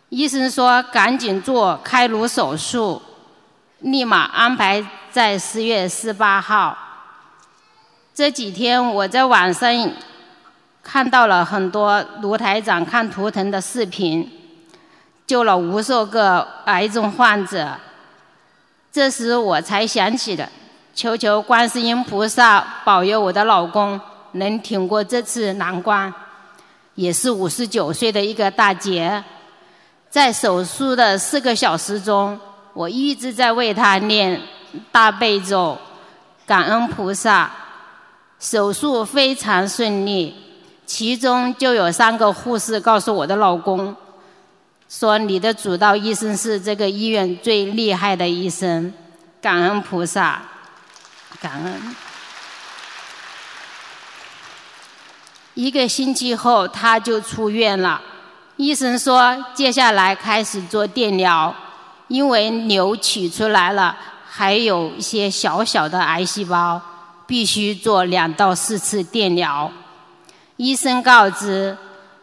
[0.08, 3.00] 医生说赶紧做开颅手术，
[3.78, 6.76] 立马安排在十月十八号。
[8.12, 9.92] 这几天我在网上
[10.82, 14.28] 看到了很多卢台长看图腾的视频。
[15.28, 17.78] 救了无数个癌症患者，
[18.90, 20.50] 这时我才想起了，
[20.94, 24.00] 求求观世音菩萨保佑我的老公
[24.32, 26.12] 能挺过这次难关。
[26.94, 29.24] 也是五十九岁的一个大姐，
[30.10, 32.38] 在手术的四个小时中，
[32.74, 34.38] 我一直在为她念
[34.90, 35.78] 大悲咒，
[36.46, 37.50] 感恩菩萨。
[38.38, 40.34] 手术非常顺利，
[40.84, 43.96] 其中就有三个护士告诉我的老公。
[44.88, 48.92] 说你的主刀医生是这个医院最厉害的医生，
[49.40, 50.42] 感恩菩萨，
[51.42, 51.96] 感恩。
[55.54, 58.00] 一个星期后他就出院了，
[58.56, 61.54] 医生说接下来开始做电疗，
[62.08, 66.80] 因为瘤取出来了，还有一些小小的癌细胞，
[67.26, 69.70] 必须做两到四次电疗。
[70.56, 71.76] 医生告知。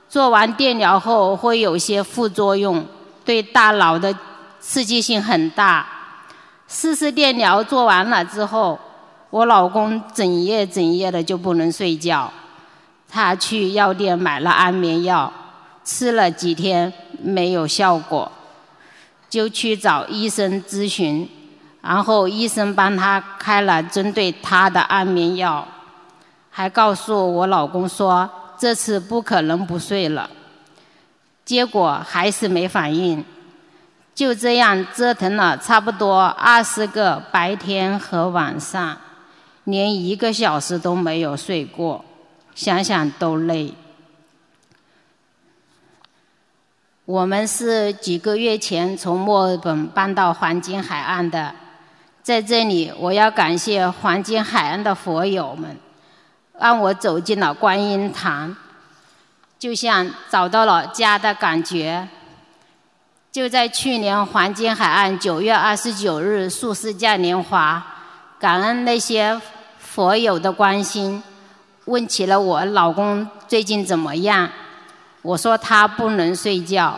[0.10, 2.84] 做完电疗后会有些副作用，
[3.24, 4.12] 对大脑的
[4.60, 5.86] 刺激性很大。
[6.68, 8.80] 四次电疗做完了之后，
[9.30, 12.32] 我老公整夜整夜的就不能睡觉。
[13.08, 15.32] 他去药店买了安眠药，
[15.84, 18.32] 吃了几天没有效果，
[19.30, 21.30] 就去找医生咨询，
[21.82, 25.68] 然后医生帮他开了针对他的安眠药，
[26.50, 28.30] 还告诉我老公说。
[28.62, 30.30] 这次不可能不睡了，
[31.46, 33.24] 结果还是没反应，
[34.14, 38.98] 就这样折腾了差不多二十个白天和晚上，
[39.64, 42.04] 连一个小时都没有睡过，
[42.56, 43.74] 想想都累。
[47.06, 51.56] 我们是几个月前从墨尔本搬到黄金海岸的，
[52.22, 55.78] 在这里我要感谢黄金海岸的佛友们。
[56.62, 58.54] 让我走进了观音堂，
[59.58, 62.06] 就像找到了家的感觉。
[63.32, 67.82] 就在去年黄金海岸九月二十九日素食嘉年华，
[68.40, 69.38] 感恩那些
[69.78, 71.22] 佛友的关心，
[71.84, 74.50] 问起了我老公最近怎么样。
[75.22, 76.98] 我说他不能睡觉，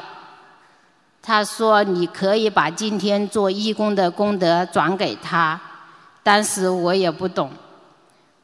[1.19, 5.59] 他说你可以把今天做义工的功德转给他。
[6.21, 7.49] 当时我也不懂，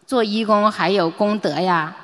[0.07, 1.95] 做义工还有功德呀。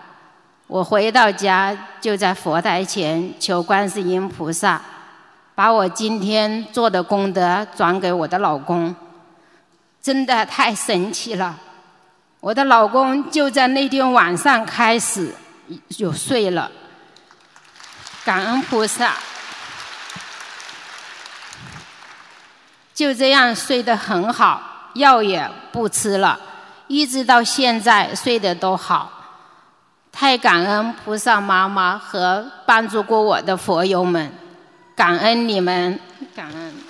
[0.68, 4.80] 我回到家就在佛台前求观世音菩萨，
[5.56, 8.96] 把我今天做的功德转给我的老公。
[10.04, 11.58] 真的太神奇了！
[12.42, 15.34] 我的老公就在那天晚上开始
[15.90, 16.70] 就睡了，
[18.26, 19.14] 感恩菩萨，
[22.94, 26.38] 就这样睡得很好，药也不吃了，
[26.88, 29.10] 一直到现在睡得都好。
[30.12, 34.30] 太感恩菩萨妈妈和帮助过我的佛友们，
[34.98, 35.98] 感恩你们，
[36.36, 36.83] 感恩。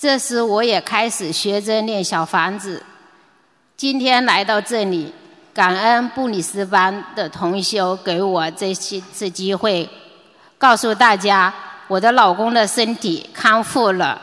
[0.00, 2.80] 这时我也开始学着念小房子。
[3.76, 5.12] 今天来到这里，
[5.52, 9.90] 感恩布里斯班的同修给我这些次机会，
[10.56, 11.52] 告诉大家
[11.88, 14.22] 我的老公的身体康复了，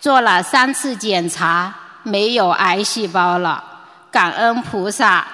[0.00, 3.62] 做了三次检查，没有癌细胞了，
[4.10, 5.28] 感恩菩萨。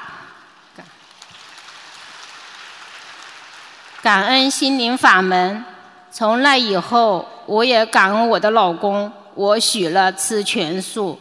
[4.02, 5.64] 感恩心灵法门，
[6.10, 9.10] 从那以后，我也感恩我的老公。
[9.36, 11.16] 我许了吃全素，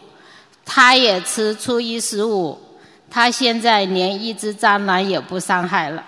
[0.66, 2.60] 他也吃初一十五。
[3.08, 6.04] 他现在连一只蟑螂也不伤害了。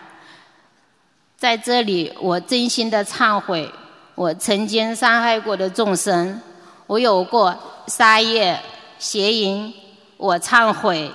[1.38, 3.70] 在这里，我真心的忏悔，
[4.16, 6.42] 我曾经伤害过的众生，
[6.88, 7.56] 我有过
[7.86, 8.60] 杀业、
[8.98, 9.72] 邪淫，
[10.18, 11.12] 我忏悔。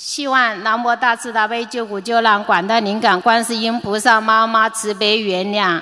[0.00, 5.78] 希望南无大慈大悲救苦救难广大灵感观世音菩萨妈妈慈悲原谅，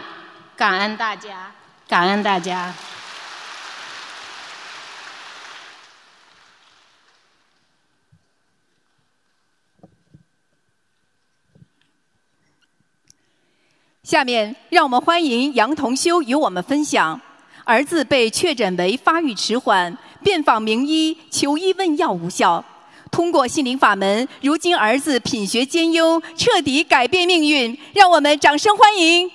[0.56, 1.52] 感恩大家，
[1.86, 2.74] 感恩大家。
[14.02, 17.20] 下面让我们欢迎杨同修与我们分享：
[17.62, 22.64] 儿子被确诊为发育迟缓，遍访名医求医问药无效。
[23.10, 27.78] 通过心灵法门，如今儿子品学兼优，彻底改变命运。
[27.94, 29.30] 让我们掌声欢迎！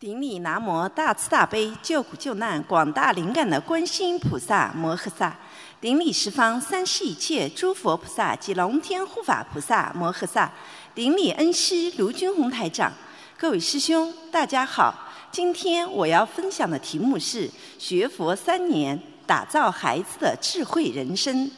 [0.00, 5.36] 顶礼南无大慈大悲救苦救难广大灵感的观世音菩萨摩诃萨。
[5.80, 10.50] 顶礼十方三世一切诸佛菩萨及龙天护法菩萨摩诃萨，
[10.92, 12.92] 顶礼恩师卢军宏台长，
[13.36, 14.92] 各位师兄，大家好。
[15.30, 21.48] 今天我要分享的题目是学佛三年，打造孩子的智慧人生。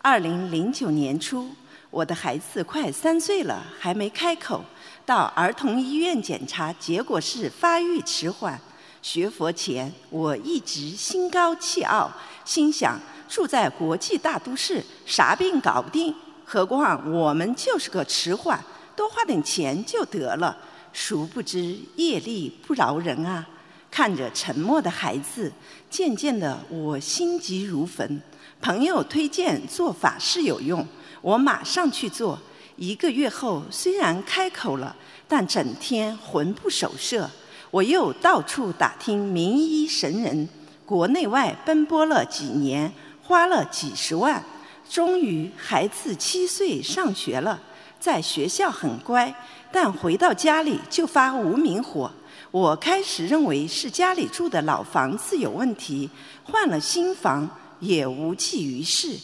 [0.00, 1.50] 二零零九年初，
[1.90, 4.64] 我的孩子快三岁了，还没开口，
[5.04, 8.58] 到儿童医院检查，结果是发育迟缓。
[9.02, 12.10] 学佛前，我一直心高气傲，
[12.44, 13.00] 心想。
[13.28, 16.14] 住在国际大都市，啥病搞不定？
[16.46, 18.58] 何况我们就是个迟缓，
[18.96, 20.56] 多花点钱就得了。
[20.94, 23.46] 殊不知业力不饶人啊！
[23.90, 25.52] 看着沉默的孩子，
[25.90, 28.18] 渐渐的我心急如焚。
[28.62, 30.86] 朋友推荐做法事有用，
[31.20, 32.38] 我马上去做。
[32.76, 34.96] 一个月后，虽然开口了，
[35.28, 37.30] 但整天魂不守舍。
[37.70, 40.48] 我又到处打听名医神人，
[40.86, 42.92] 国内外奔波了几年。
[43.22, 44.42] 花了几十万，
[44.88, 47.60] 终于孩子七岁上学了，
[48.00, 49.34] 在学校很乖，
[49.70, 52.10] 但回到家里就发无名火。
[52.50, 56.08] 我开始认为是家里住的老房子有问题，
[56.42, 57.46] 换了新房
[57.80, 59.14] 也无济于事。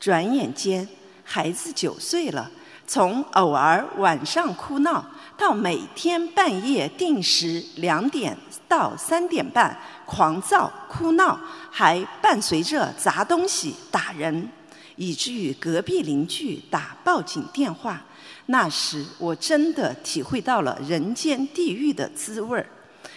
[0.00, 0.88] 转眼间，
[1.22, 2.50] 孩子九岁了，
[2.86, 5.04] 从偶尔晚上哭闹，
[5.42, 9.76] 到每天半夜定时两点到三点半。
[10.06, 11.36] 狂躁、哭闹，
[11.68, 14.48] 还伴随着砸东西、打人，
[14.94, 18.00] 以至于隔壁邻居打报警电话。
[18.46, 22.66] 那时，我真的体会到了人间地狱的滋味儿，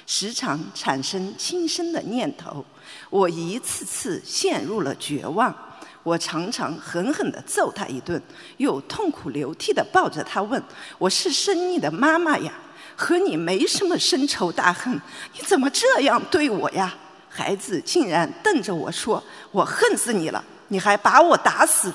[0.08, 2.66] 时常产生轻生的念头。
[3.12, 5.54] 我一次次陷入了绝望。
[6.06, 8.22] 我常常狠狠地揍他一顿，
[8.58, 10.62] 又痛哭流涕地抱着他问
[11.00, 12.54] ：“我是生你的妈妈呀！”
[12.96, 14.94] 和你没什么深仇大恨，
[15.34, 16.96] 你怎么这样对我呀？
[17.28, 20.46] 孩子竟然瞪着我说：“我恨死你了！
[20.68, 21.92] 你还把我打死！”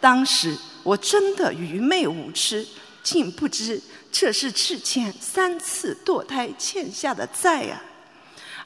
[0.00, 2.66] 当时我真的愚昧无知，
[3.04, 3.80] 竟不知
[4.10, 7.80] 这是之前三次堕胎欠下的债呀。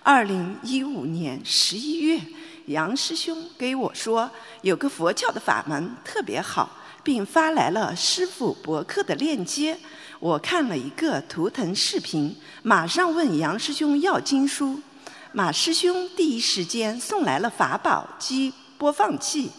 [0.03, 2.19] 二零一五年十一月，
[2.69, 4.31] 杨师兄给我说，
[4.63, 6.71] 有个佛教的法门特别好。
[7.01, 9.79] 并发来了师傅博客的链接。
[10.21, 14.79] 我看了一个图腾视频，马上问杨师兄要经书。
[15.33, 19.51] 马师兄第一时间送来了法宝及播放器。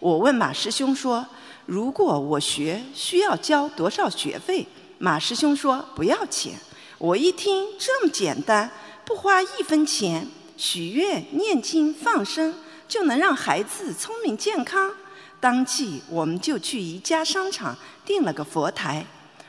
[0.00, 1.24] 我问马师兄说
[1.64, 4.66] ：“如果我学，需要交多少学费？”
[4.98, 6.52] 马师兄说：“不要钱。”
[6.98, 8.70] 我一听这么简单，
[9.06, 10.28] 不花一分钱，
[10.58, 12.54] 许愿、念经、放生。
[12.88, 14.90] 就能让孩子聪明健康。
[15.38, 19.04] 当即，我们就去宜家商场订了个佛台。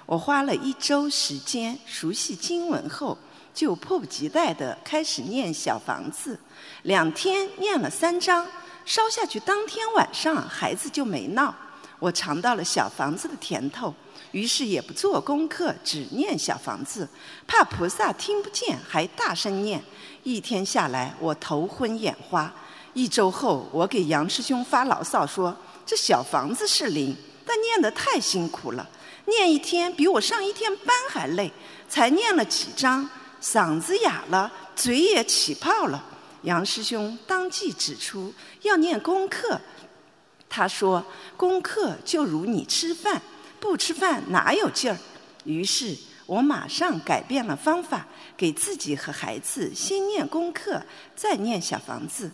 [0.05, 3.17] 我花了一周时间熟悉经文后，
[3.53, 6.37] 就迫不及待地开始念小房子。
[6.83, 8.45] 两天念了三章，
[8.83, 11.55] 烧下去当天晚上，孩子就没闹。
[11.97, 13.93] 我尝到了小房子的甜头，
[14.33, 17.07] 于是也不做功课，只念小房子，
[17.47, 19.81] 怕菩萨听不见，还大声念。
[20.23, 22.53] 一天下来，我头昏眼花。
[22.93, 25.55] 一周后，我给杨师兄发牢骚说
[25.85, 27.15] ：“这小房子是灵，
[27.45, 28.87] 但念得太辛苦了，
[29.25, 31.51] 念一天比我上一天班还累。
[31.87, 33.09] 才念了几章，
[33.41, 36.03] 嗓子哑了，嘴也起泡了。”
[36.43, 39.59] 杨师兄当即指出要念功课。
[40.49, 41.03] 他说
[41.37, 43.21] ：“功课就如你吃饭，
[43.59, 44.97] 不吃饭哪有劲儿？”
[45.45, 45.95] 于是
[46.25, 48.07] 我马上改变了方法，
[48.39, 50.81] 给自己和孩子先念功课，
[51.13, 52.31] 再念小房子。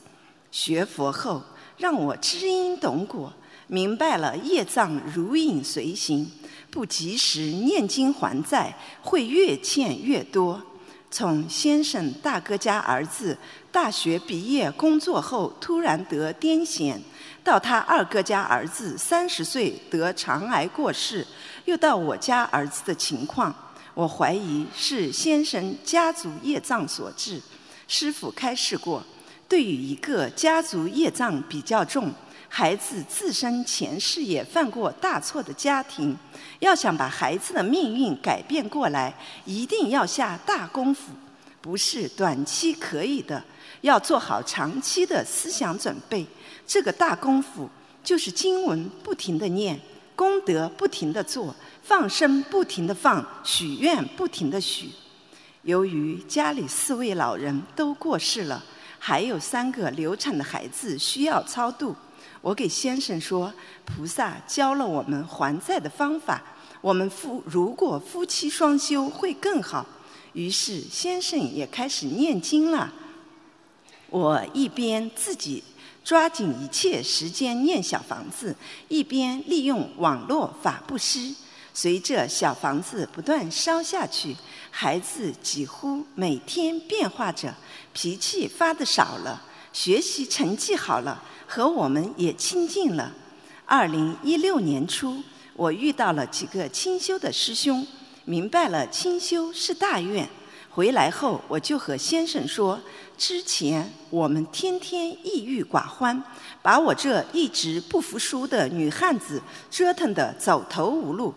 [0.52, 1.42] 学佛后，
[1.78, 3.34] 让我知因懂果，
[3.66, 6.32] 明白了业障如影随形，
[6.70, 10.62] 不及时念经还债，会越欠越多。
[11.10, 13.36] 从先生大哥家儿子
[13.72, 17.00] 大学毕业工作后突然得癫痫，
[17.44, 21.26] 到他二哥家儿子三十岁得肠癌过世，
[21.66, 23.56] 又到我家儿子的情况，
[23.96, 27.42] 我怀疑是先生家族业障所致。
[27.88, 29.04] 师傅开示过。
[29.48, 32.12] 对于一个家族业障比较重、
[32.50, 36.18] 孩子自身前世也犯过大错的家庭，
[36.60, 39.14] 要想把孩子的命运改变过来，
[39.46, 41.12] 一定要下大功夫，
[41.62, 43.42] 不是短期可以的，
[43.82, 46.26] 要做好长期的思想准备。
[46.66, 47.70] 这个大功夫
[48.04, 49.80] 就是经文不停的念，
[50.16, 51.56] 功德不停的做，
[51.86, 54.90] 放生不停的放，许愿不停的许。
[55.62, 58.64] 由于家里四位老人都过世了。
[58.98, 61.96] 还有三个流产的孩子需要超度，
[62.42, 63.54] 我给先生说，
[63.86, 66.42] 菩萨教了我们还债的方法，
[66.82, 69.86] 我们夫如果夫妻双修会更好。
[70.34, 72.92] 于是先生也开始念经了。
[74.10, 75.64] 我一边自己
[76.04, 78.56] 抓紧一切时间念小房子，
[78.88, 81.36] 一边利用网络法布施。
[81.78, 84.34] 随着小房子不断烧下去，
[84.72, 87.54] 孩子几乎每天变化着。
[87.92, 89.42] 脾气发的少了，
[89.74, 93.12] 学习成绩好了，和我们也亲近了。
[93.66, 95.22] 二零一六年初，
[95.54, 97.86] 我遇到了几个清修的师兄，
[98.24, 100.26] 明白了清修是大愿。
[100.70, 102.80] 回来后，我就和先生说：
[103.18, 106.24] 之前我们天天抑郁寡欢，
[106.62, 111.34] 把我这一直不服输的女汉子折腾得走投无路。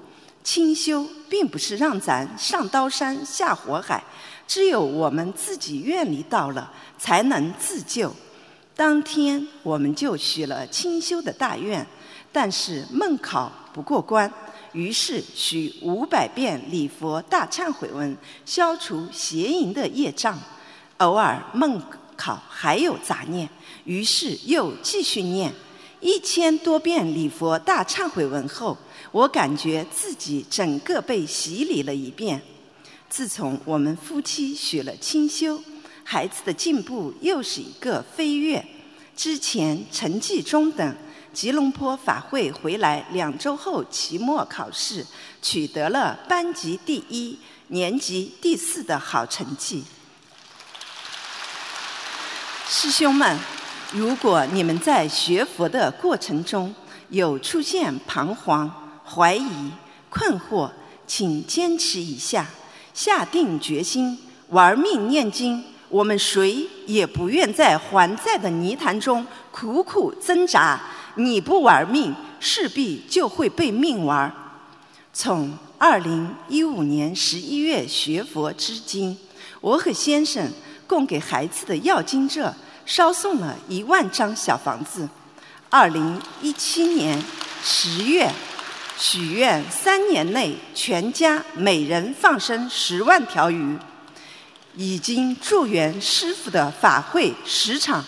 [0.48, 4.02] 清修并不是让咱上刀山下火海。
[4.46, 8.10] 只有我们自己愿力到了，才能自救。
[8.74, 11.86] 当天我们就许了清修的大愿，
[12.32, 14.32] 但是梦考不过关，
[14.72, 20.38] 于是许五百遍礼佛大忏悔文，消除邪淫的业障。
[20.96, 21.78] 偶尔梦
[22.16, 23.46] 考还有杂念，
[23.84, 25.52] 于是又继续念
[26.00, 28.74] 一千多遍礼佛大忏悔文后，
[29.10, 32.40] 我感觉自己整个被洗礼了一遍。
[33.08, 35.62] 自从我们夫妻学了清修，
[36.04, 38.64] 孩子的进步又是一个飞跃。
[39.16, 40.96] 之前成绩中等，
[41.32, 45.04] 吉隆坡法会回来两周后，期末考试
[45.40, 47.38] 取得了班级第一、
[47.68, 49.82] 年级第四的好成绩。
[52.68, 53.38] 师兄们，
[53.92, 56.74] 如果你们在学佛的过程中
[57.08, 58.70] 有出现彷徨、
[59.08, 59.70] 怀疑、
[60.10, 60.70] 困惑，
[61.06, 62.46] 请坚持一下。
[62.92, 70.80] 下定决心玩命念经，我们谁也不愿在还债的泥潭中苦苦挣扎。
[71.14, 74.32] 你不玩命，势必就会被命玩。
[75.12, 79.16] 从二零一五年十一月学佛至今，
[79.60, 80.50] 我和先生
[80.88, 82.52] 共给孩子的要经者
[82.84, 85.08] 烧送了一万张小房子。
[85.70, 87.22] 二零一七年
[87.62, 88.28] 十月。
[88.98, 93.78] 许愿三年内全家每人放生十万条鱼，
[94.74, 98.04] 已经助缘师傅的法会十场，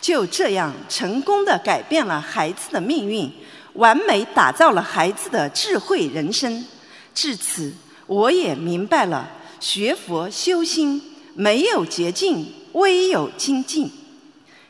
[0.00, 3.28] 就这样成功的改变了孩子的命运。
[3.72, 6.64] 完美打造了孩子的智慧人生。
[7.12, 7.74] 至此，
[8.06, 11.02] 我也明白了学佛修心
[11.34, 13.90] 没有捷径，唯有精进。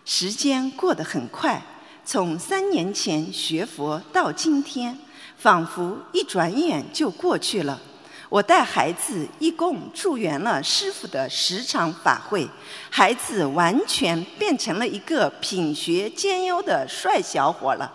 [0.06, 1.60] 时间过得很快，
[2.06, 4.96] 从三年前学佛到今天，
[5.42, 7.80] 仿佛一转眼就过去了。
[8.28, 12.48] 我带孩子一共助缘了师傅的十场法会，
[12.88, 17.92] 孩子完全变成了一个品学兼优的帅小伙了。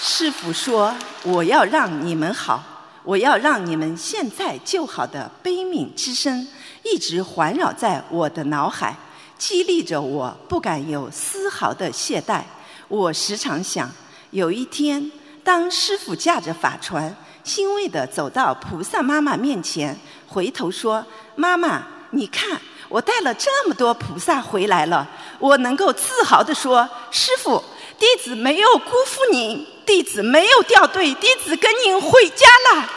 [0.00, 0.94] 师傅说
[1.24, 2.62] ：“我要让你们好，
[3.02, 6.46] 我要让你们现在就好的悲悯之声
[6.84, 8.96] 一直环绕在我的脑海，
[9.36, 12.42] 激励着我，不敢有丝毫的懈怠。
[12.88, 13.90] 我时常想，
[14.32, 15.10] 有一天。”
[15.44, 17.12] 当师傅驾着法船，
[17.42, 21.04] 欣慰地走到菩萨妈妈面前，回头说
[21.34, 25.04] ：“妈妈，你看，我带了这么多菩萨回来了。
[25.40, 27.60] 我能够自豪地说，师傅，
[27.98, 32.88] 弟子没有辜负您，弟子没有掉队，弟子跟您回家了。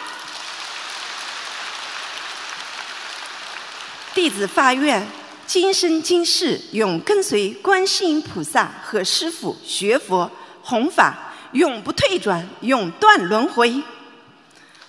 [4.14, 5.08] 弟子发愿，
[5.48, 10.30] 今生今世永跟随观世音菩萨和师傅学佛
[10.62, 11.18] 弘法。”
[11.56, 13.82] 永不退转，永断轮回。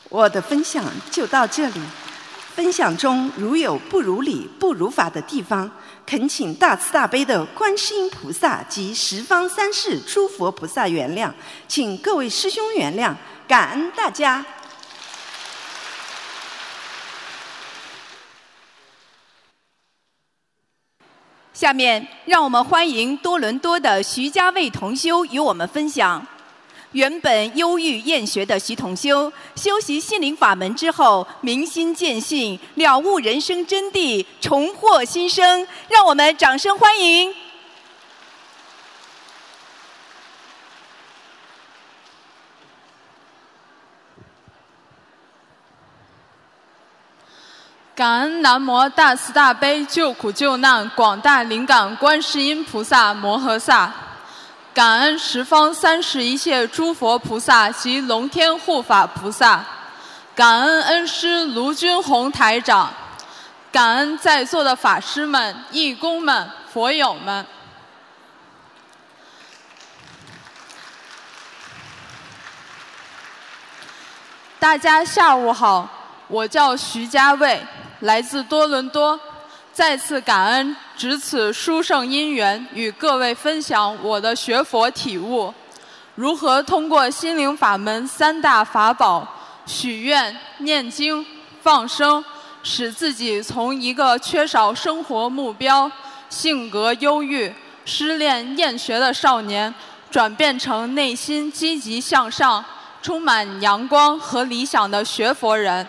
[0.08, 1.80] 我的分享就到这里。
[2.56, 5.70] 分享中如有不如理、不如法的地方，
[6.04, 11.30] 恳请大慈大悲的观世音菩萨及十方三世诸佛菩萨原谅，
[11.68, 13.14] 请各位师兄原谅，
[13.46, 14.44] 感恩大家。
[21.52, 26.26] 下面让我们欢迎多伦多的徐家卫同修与我们分享。
[26.96, 35.68] 原本忧郁厌学的徐同修，修习心灵法门之后，明心见性，了悟人生真谛，重获新生。
[35.90, 37.34] 让我们掌声欢迎！
[47.94, 53.92] 感恩南无大慈大悲救苦救难广大灵感观世音菩萨摩诃萨。
[54.76, 59.64] 感恩十方三世一切诸佛菩萨及龙天护法菩萨，
[60.34, 62.92] 感恩恩师卢军宏台长，
[63.72, 67.46] 感恩在座的法师们、义工们、佛友们。
[74.58, 75.88] 大家下午好，
[76.28, 77.66] 我叫徐家卫，
[78.00, 79.18] 来自多伦多。
[79.76, 85.52] 再次感恩值此殊胜因缘，与各位分享我的学佛体悟，
[86.14, 89.28] 如何通过心灵法门三大法宝
[89.66, 91.22] 许愿、念经、
[91.62, 92.24] 放生，
[92.62, 95.92] 使自己从一个缺少生活目标、
[96.30, 97.52] 性格忧郁、
[97.84, 99.74] 失恋厌学的少年，
[100.10, 102.64] 转变成内心积极向上、
[103.02, 105.86] 充满阳光和理想的学佛人。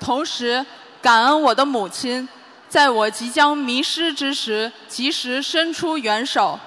[0.00, 0.64] 同时，
[1.02, 2.26] 感恩我的母亲。
[2.68, 6.60] 在我即将迷失之时，及时伸出援手，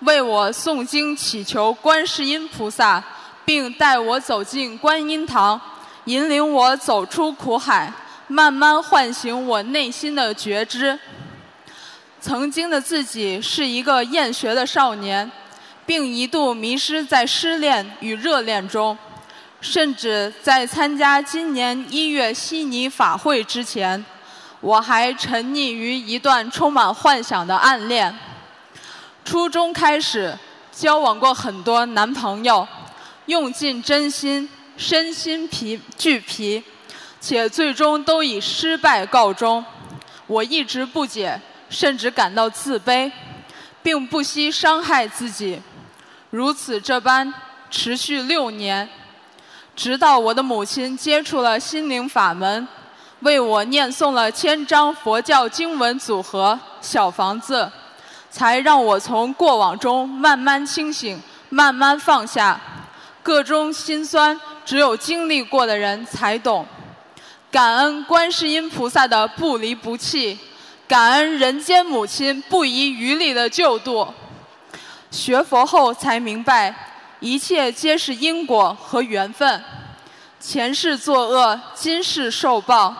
[0.00, 3.02] 为我诵经祈求观世音菩萨，
[3.44, 5.60] 并带我走进观音堂，
[6.04, 7.92] 引领我走出苦海，
[8.28, 10.96] 慢慢唤醒我内心的觉知。
[12.20, 15.28] 曾经的自己是一个厌学的少年，
[15.84, 18.96] 并一度迷失在失恋与热恋中，
[19.60, 24.04] 甚至在参加今年一月悉尼法会之前。
[24.60, 28.16] 我还沉溺于一段充满幻想的暗恋。
[29.24, 30.36] 初中开始
[30.72, 32.66] 交往过很多男朋友，
[33.26, 36.62] 用尽真心，身心疲俱疲，
[37.20, 39.64] 且最终都以失败告终。
[40.26, 41.40] 我一直不解，
[41.70, 43.10] 甚至感到自卑，
[43.82, 45.60] 并不惜伤害自己。
[46.30, 47.32] 如此这般
[47.70, 48.88] 持续六年，
[49.76, 52.66] 直到我的母亲接触了心灵法门。
[53.20, 57.64] 为我念诵了千张佛教经文组合《小房子》，
[58.30, 62.60] 才让我从过往中慢慢清醒，慢慢放下。
[63.22, 66.64] 各中心酸，只有经历过的人才懂。
[67.50, 70.38] 感恩观世音菩萨的不离不弃，
[70.86, 74.06] 感恩人间母亲不遗余力的救度。
[75.10, 76.72] 学佛后才明白，
[77.20, 79.62] 一切皆是因果和缘分。
[80.40, 82.94] 前世作恶，今世受报；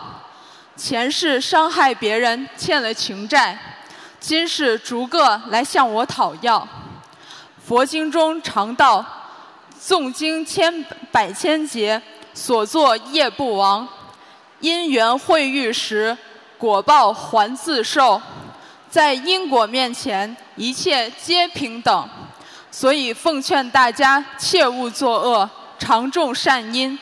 [0.75, 3.57] 前世伤害别人，欠了情债，
[4.19, 6.67] 今世逐个来向我讨要。
[7.65, 9.05] 佛经中常道：
[9.81, 10.83] 诵经千
[11.13, 12.01] 百千劫，
[12.33, 13.87] 所作业不亡；
[14.59, 16.17] 因缘会遇时，
[16.57, 18.21] 果报还自受。
[18.89, 22.09] 在因果面前，一切皆平等。
[22.69, 26.97] 所以奉劝大家切勿作恶，常种善因，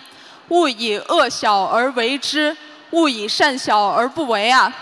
[0.50, 2.56] 勿以恶小而为之，
[2.92, 4.74] 勿以善小而不为啊！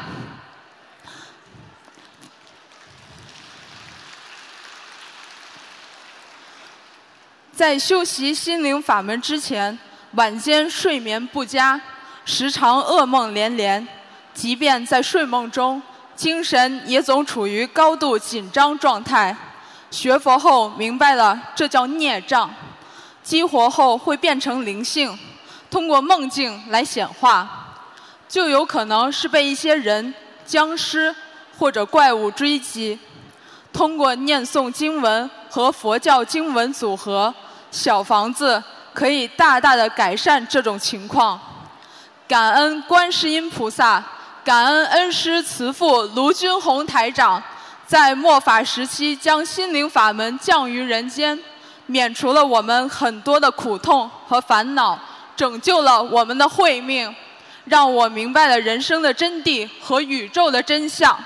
[7.52, 9.80] 在修习心灵法门之前，
[10.12, 11.80] 晚间睡眠不佳，
[12.26, 13.88] 时常噩梦连连，
[14.34, 15.82] 即便在睡梦中，
[16.16, 19.36] 精神也总处于高度紧张状态。
[19.90, 22.54] 学佛后明白了，这叫孽障，
[23.24, 25.18] 激活后会变成灵性，
[25.76, 27.46] 通过梦境来显化，
[28.30, 30.14] 就有可能是被一些人、
[30.46, 31.14] 僵尸
[31.60, 32.98] 或者怪物追击。
[33.74, 37.36] 通过念诵经文和佛教经文组合。
[37.72, 38.64] 小房子
[38.94, 41.38] 可以大大的改善这种情况，
[42.26, 44.02] 感恩观世音菩萨，
[44.46, 47.44] 感恩恩师慈父卢军宏台长，
[47.86, 51.38] 在末法时期将心灵法门降于人间，
[51.86, 54.98] 免除了我们很多的苦痛和烦恼，
[55.36, 57.14] 拯救了我们的慧命，
[57.66, 61.18] 让我明白了人生的真谛和宇宙的真相。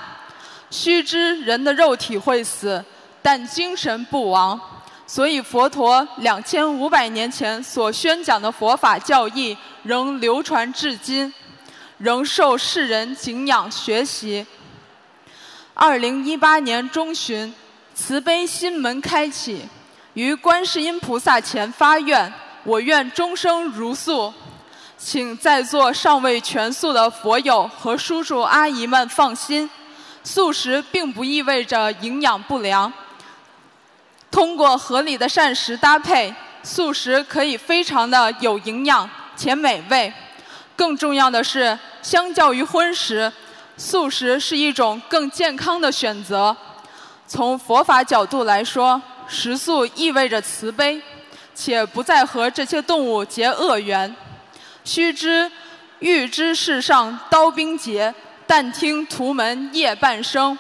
[0.72, 2.84] 须知人的肉体会死，
[3.22, 4.60] 但精神不亡。
[5.08, 11.34] 所以，佛陀两千五百年前所宣讲的佛法教义仍流传至今，
[11.98, 14.46] 仍受世人敬仰学习。
[15.74, 17.52] 二零一八年中旬，
[17.96, 19.68] 慈悲心门开启，
[20.14, 22.32] 于观世音菩萨前发愿：
[22.64, 24.34] 我愿终生如素。
[24.98, 29.70] 请在座尚未全素的佛友和叔叔阿姨们放心，
[30.26, 32.92] 素食并不意味着营养不良。
[34.30, 40.14] 通过合理的膳食搭配，素食可以非常的有营养且美味。
[40.76, 43.32] 更重要的是，相较于荤食，
[43.78, 46.56] 素食是一种更健康的选择。
[47.26, 51.02] 从佛法角度来说，食素意味着慈悲，
[51.60, 54.16] 且不再和这些动物结恶缘。
[54.86, 55.52] 须知，
[56.00, 58.16] 欲知世上刀兵劫，
[58.48, 60.58] 但听屠门夜半声。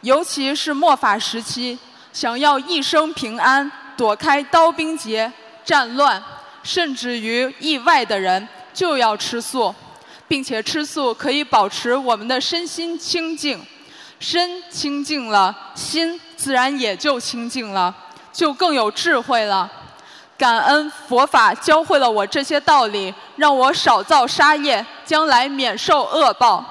[0.00, 1.78] 尤其是末法时期。
[2.10, 5.30] 想要一生平安，躲开刀兵劫、
[5.62, 6.20] 战乱，
[6.62, 9.74] 甚至于意外的人，就要吃素，
[10.26, 13.62] 并且吃素可以保持我们的身心清净，
[14.18, 17.94] 身清净了，心自然也就清净了，
[18.32, 19.70] 就更有智慧了。
[20.40, 26.64] 感恩佛法教会了我这些道理，让我少造杀业，将来免受恶报。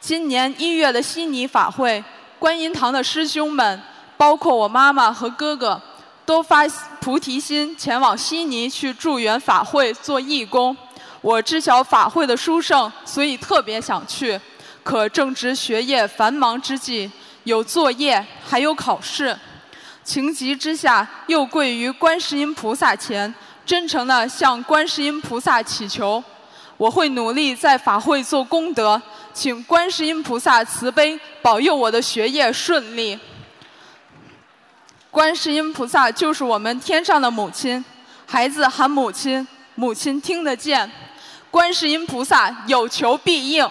[0.00, 2.02] 今年一月的悉尼法会，
[2.40, 3.80] 观音堂的师兄们。
[4.16, 5.80] 包括我妈妈和哥哥，
[6.24, 6.66] 都发
[7.00, 10.76] 菩提心前往悉尼去助缘法会做义工。
[11.20, 14.40] 我知晓法会的殊胜，所以特别想去。
[14.82, 17.08] 可正值学业繁忙之际，
[17.44, 19.36] 有作业，还有考试，
[20.04, 23.32] 情急之下，又跪于观世音菩萨前，
[23.64, 26.22] 真诚地向观世音菩萨祈求：
[26.76, 29.00] 我会努力在法会做功德，
[29.32, 33.18] 请观世音菩萨慈悲保佑我的学业顺利。
[35.10, 37.84] 观世音菩萨就是我们天上的母亲，
[38.26, 40.90] 孩子喊母亲，母亲听得见。
[41.50, 43.68] 观世音菩萨有求必应。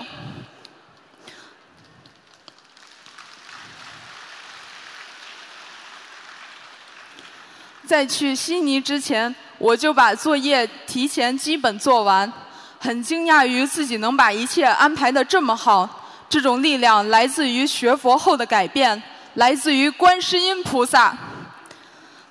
[7.91, 12.31] 在去悉尼之前，我就把作业提前基本做完，
[12.79, 16.07] 很惊讶于自己能把一切安排的这么好。
[16.29, 21.17] 这种力量来自于学佛后的改变，来自于观世音菩萨。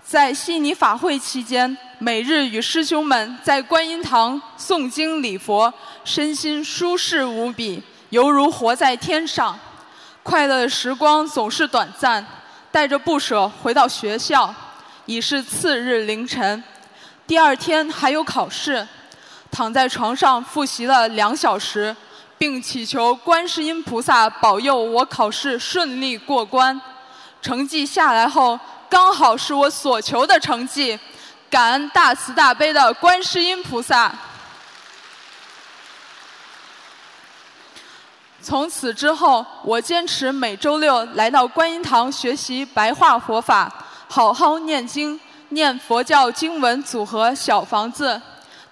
[0.03, 5.71] 在悉尼法会期间，每日与师兄们在观音堂诵经礼佛，
[6.07, 9.59] 身心舒适无比，犹如活在天上。
[10.23, 12.27] 快乐的时光总是短暂，
[12.73, 14.55] 带着不舍回到学校，
[15.07, 16.63] 已是次日凌晨。
[17.27, 18.87] 第二天还有考试，
[19.51, 21.95] 躺在床上复习了两小时，
[22.39, 26.81] 并祈求观世音菩萨保佑我考试顺利过关。
[27.41, 28.59] 成绩下来后。
[28.91, 30.99] 刚好是我所求的成绩，
[31.49, 34.13] 感恩大慈大悲的观世音菩萨。
[38.43, 43.73] 从此之后，我坚持每周六来到观音堂学习白话佛法，
[44.13, 48.21] 好好念经，念佛教经文组合小房子，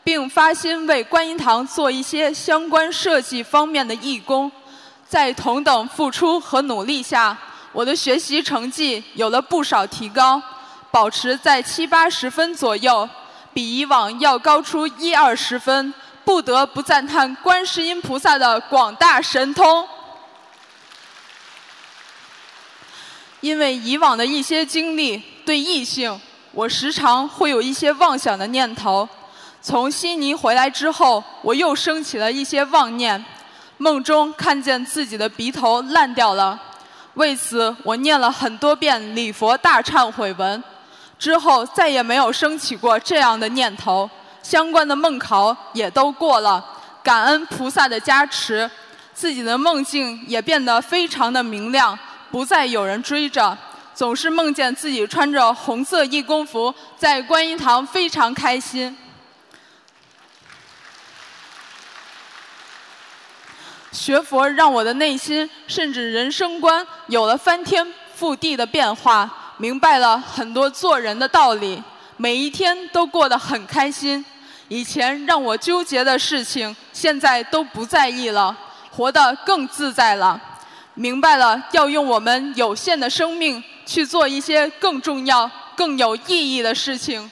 [0.03, 4.51] 并发心为观音堂做一些相关设计方面的义工。
[5.07, 7.39] 在同等付出和努力下。
[7.73, 10.43] 我的学习成绩有了不少提高，
[10.91, 13.09] 保持在七八十分左右，
[13.53, 19.87] 比以往要高出一二十分，不得不赞叹观世音菩萨的广大神通。
[23.41, 26.21] 因为以往的一些经历，对异性，
[26.53, 29.09] 我时常会有一些妄想的念头。
[29.61, 33.25] 从悉尼回来之后，我又升起了一些妄念，
[33.77, 36.59] 梦中看见自己的鼻头烂掉了。
[37.15, 40.63] 为此，我念了很多遍礼佛大忏悔文，
[41.19, 44.09] 之后再也没有升起过这样的念头。
[44.43, 46.65] 相关的梦考也都过了，
[47.03, 48.71] 感恩菩萨的加持，
[49.13, 51.99] 自己的梦境也变得非常的明亮，
[52.31, 53.57] 不再有人追着，
[53.95, 58.97] 总是梦见自己穿着红色义工服在观音堂，非常开心。
[63.91, 67.87] 学佛让我的内心甚至人生观有了翻天
[68.19, 71.83] 覆地的变化，明白了很多做人的道理，
[72.17, 74.25] 每一天都过得很开心。
[74.69, 78.55] 以前让我纠结的事情，现在都不在意了，
[78.91, 80.41] 活得更自在了。
[80.99, 87.31] 明白了要用我们有限的生命去做一些更重要、更有意义的事情。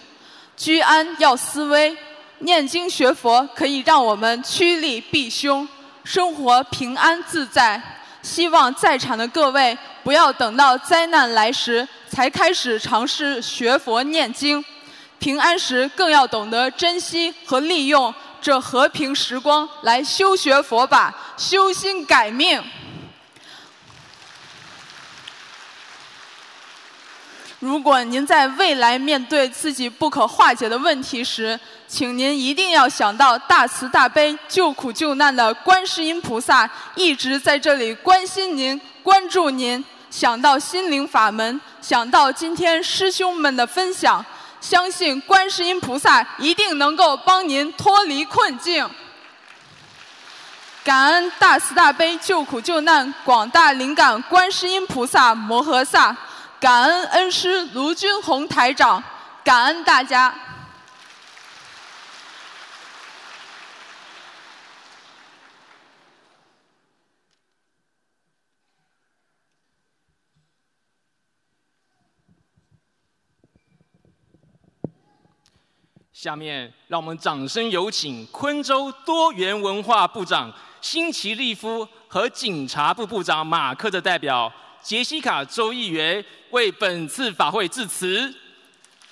[0.57, 1.97] 居安要思危，
[2.39, 5.69] 念经学佛可以让我们趋利避凶。
[6.05, 7.83] 生活平安自在，
[8.23, 14.65] 希望在场的各位不要等到灾难来时才开始尝试学佛念经，
[15.19, 22.63] 平安时更要懂得珍惜和利用这和平时光来修学佛法、修心改命。
[27.67, 31.59] 如果您在未来面对自己不可化解的问题时，
[31.89, 39.85] 请您一定要想到大慈大悲、救苦救难的观世音菩萨一直在这里关心您、关注您。
[40.09, 44.25] 想到心灵法门，想到今天师兄们的分享，
[44.61, 48.89] 相信观世音菩萨一定能够帮您脱离困境。
[50.85, 56.17] 感恩大慈大悲、救苦救难广大灵感观世音菩萨摩诃萨，
[56.59, 59.03] 感恩恩师卢军宏台长，
[59.45, 60.35] 感恩大家。
[76.13, 84.53] 下面让我们掌声有请昆州多元文化部长辛奇利夫和警察部部长马克的代表
[84.86, 88.34] 杰西卡州议员为本次法会致辞。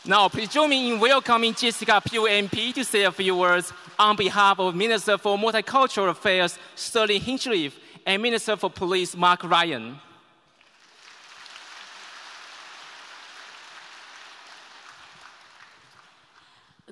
[0.05, 4.57] Now please join me in welcoming Jessica PUMP to say a few words on behalf
[4.57, 7.73] of Minister for Multicultural Affairs Sterling Hinchliffe
[8.05, 9.99] and Minister for Police Mark Ryan.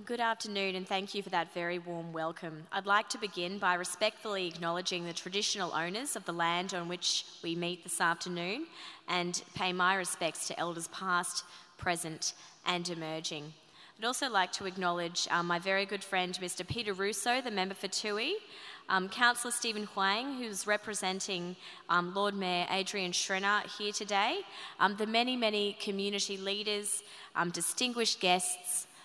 [0.05, 2.65] Good afternoon, and thank you for that very warm welcome.
[2.73, 7.27] I'd like to begin by respectfully acknowledging the traditional owners of the land on which
[7.43, 8.67] we meet this afternoon
[9.07, 11.45] and pay my respects to elders past,
[11.79, 12.33] present,
[12.67, 13.53] and emerging.
[13.97, 16.67] I'd also like to acknowledge um, my very good friend, Mr.
[16.67, 18.35] Peter Russo, the member for Tui,
[18.89, 21.55] um, Councillor Stephen Huang, who's representing
[21.89, 24.41] um, Lord Mayor Adrian Schrenner here today,
[24.81, 27.05] um, the many, many community leaders,
[27.37, 28.89] um, distinguished guests,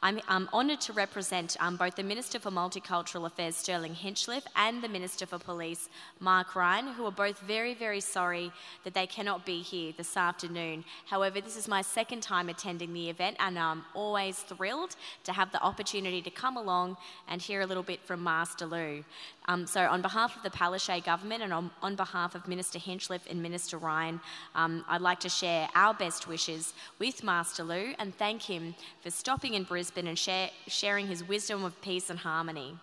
[0.00, 4.80] I'm, I'm honoured to represent um, both the Minister for Multicultural Affairs, Sterling Hinchliffe, and
[4.80, 5.88] the Minister for Police,
[6.20, 8.52] Mark Ryan, who are both very, very sorry
[8.84, 10.84] that they cannot be here this afternoon.
[11.06, 14.94] However, this is my second time attending the event, and I'm always thrilled
[15.24, 16.96] to have the opportunity to come along
[17.28, 19.04] and hear a little bit from Master Lou.
[19.48, 23.28] Um, so, on behalf of the Palaszczuk government and on, on, behalf of Minister Hinchliffe
[23.30, 24.20] and Minister Ryan,
[24.54, 29.10] um, I'd like to share our best wishes with Master Lou and thank him for
[29.10, 32.76] stopping in Brisbane and share, sharing his wisdom of peace and harmony.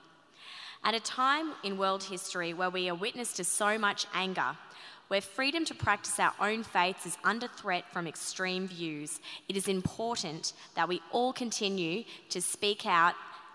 [0.84, 4.56] At a time in world history where we are witness to so much anger,
[5.08, 9.68] where freedom to practice our own faiths is under threat from extreme views, it is
[9.68, 13.14] important that we all continue to speak out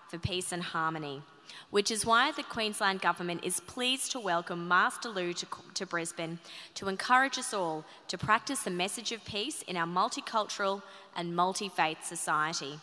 [0.09, 1.21] for peace and harmony
[1.69, 6.39] which is why the Queensland Government is pleased to welcome Master Lou to, to, Brisbane
[6.75, 10.81] to encourage us all to practice the message of peace in our multicultural
[11.15, 12.79] and multi faith society.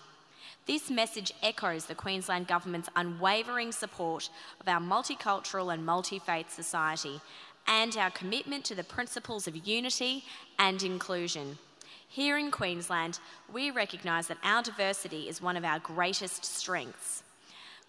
[0.67, 4.31] This message echoes the Queensland Government's unwavering support
[4.61, 7.21] of our multicultural and multi faith society
[7.67, 10.25] and our commitment to the principles of unity
[10.59, 11.59] and inclusion.
[12.09, 13.19] Here in Queensland,
[13.53, 17.23] we recognise that our diversity is one of our greatest strengths.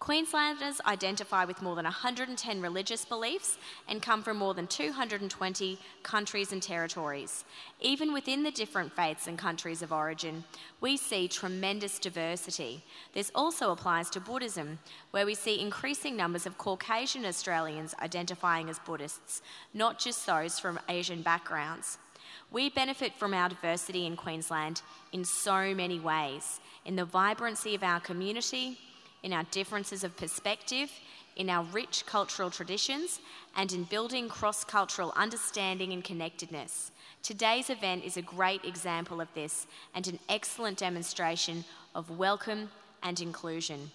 [0.00, 6.52] Queenslanders identify with more than 110 religious beliefs and come from more than 220 countries
[6.52, 7.44] and territories.
[7.82, 10.42] Even within the different faiths and countries of origin,
[10.80, 12.82] we see tremendous diversity.
[13.12, 14.78] This also applies to Buddhism,
[15.10, 19.42] where we see increasing numbers of Caucasian Australians identifying as Buddhists,
[19.74, 21.98] not just those from Asian backgrounds.
[22.50, 24.80] We benefit from our diversity in Queensland
[25.12, 28.78] in so many ways in the vibrancy of our community,
[29.22, 30.90] in our differences of perspective,
[31.36, 33.20] in our rich cultural traditions,
[33.56, 36.90] and in building cross cultural understanding and connectedness.
[37.22, 41.64] Today's event is a great example of this and an excellent demonstration
[41.94, 42.70] of welcome
[43.02, 43.90] and inclusion.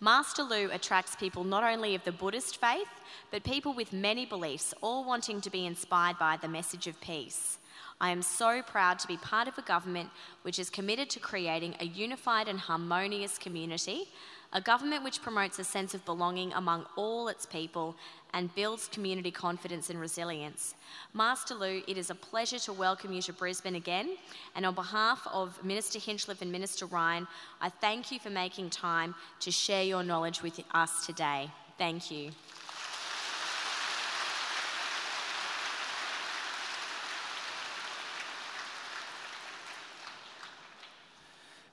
[0.00, 2.88] Master Lu attracts people not only of the Buddhist faith,
[3.30, 7.58] but people with many beliefs, all wanting to be inspired by the message of peace.
[8.00, 10.10] I am so proud to be part of a government
[10.42, 14.08] which is committed to creating a unified and harmonious community,
[14.52, 17.96] a government which promotes a sense of belonging among all its people
[18.34, 20.74] and builds community confidence and resilience.
[21.14, 24.16] Master Lou, it is a pleasure to welcome you to Brisbane again.
[24.54, 27.26] And on behalf of Minister Hinchliffe and Minister Ryan,
[27.62, 31.50] I thank you for making time to share your knowledge with us today.
[31.78, 32.30] Thank you.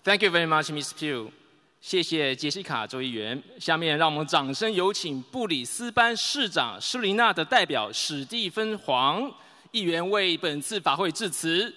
[0.05, 1.31] Thank you very much, Miss Pugh.
[1.81, 3.41] 谢谢杰西卡州议员。
[3.59, 9.33] 下面让我们掌声有请布里斯班市长施琳娜的代表史蒂芬黄
[9.71, 11.73] 议员为本次法会致辞。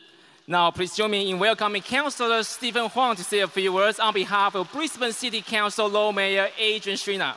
[0.47, 4.11] Now, please join me in welcoming Councillor Stephen Huang to say a few words on
[4.13, 7.35] behalf of Brisbane City Council Law Mayor Adrian Shrina.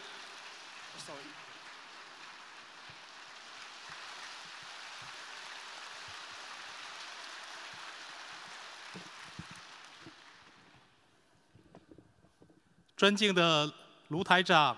[13.00, 13.72] 尊敬的
[14.10, 14.76] 卢台长、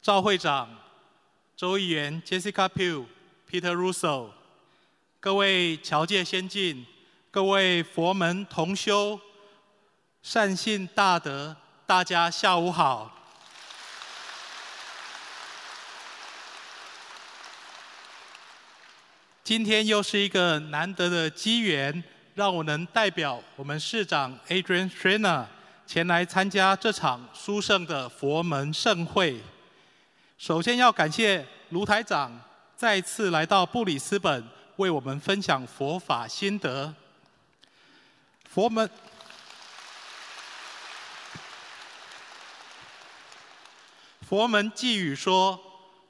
[0.00, 0.68] 赵会长、
[1.56, 3.06] 周议员 Jessica Pugh、
[3.48, 4.30] Peter Russo，
[5.20, 6.84] 各位侨界先进、
[7.30, 9.20] 各位佛门同修、
[10.20, 11.56] 善信大德，
[11.86, 13.16] 大家下午好。
[19.44, 22.02] 今天又是一个难得的机缘，
[22.34, 25.46] 让我能代表我们市长 Adrian Schreiner。
[25.86, 29.40] 前来参加这场殊胜的佛门盛会。
[30.38, 32.40] 首先要感谢卢台长
[32.74, 34.44] 再次来到布里斯本，
[34.76, 36.94] 为我们分享佛法心得。
[38.48, 38.88] 佛门，
[44.26, 45.60] 佛门寄语说：“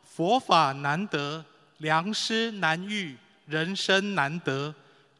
[0.04, 1.44] 佛法难得，
[1.78, 3.16] 良师难遇，
[3.46, 4.74] 人生难得。”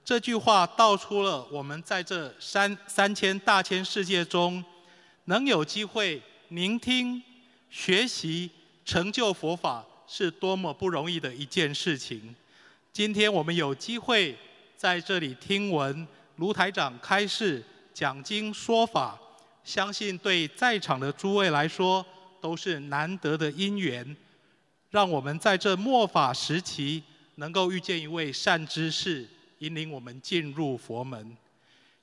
[0.05, 4.63] 这句话道出了我们在这三三千大千世界中，
[5.27, 7.23] 能有机会聆听、
[7.71, 8.51] 学习、
[8.85, 12.35] 成就佛法，是多么不容易的一件事情。
[12.93, 14.37] 今天我们有机会
[14.77, 19.17] 在这里听闻卢台长开示、讲经说法，
[19.63, 22.05] 相信对在场的诸位来说
[22.41, 24.17] 都是难得的因缘，
[24.91, 27.05] 让我们在这末法时期
[27.37, 29.29] 能够遇见一位善知识。
[29.63, 31.37] 引领我们进入佛门，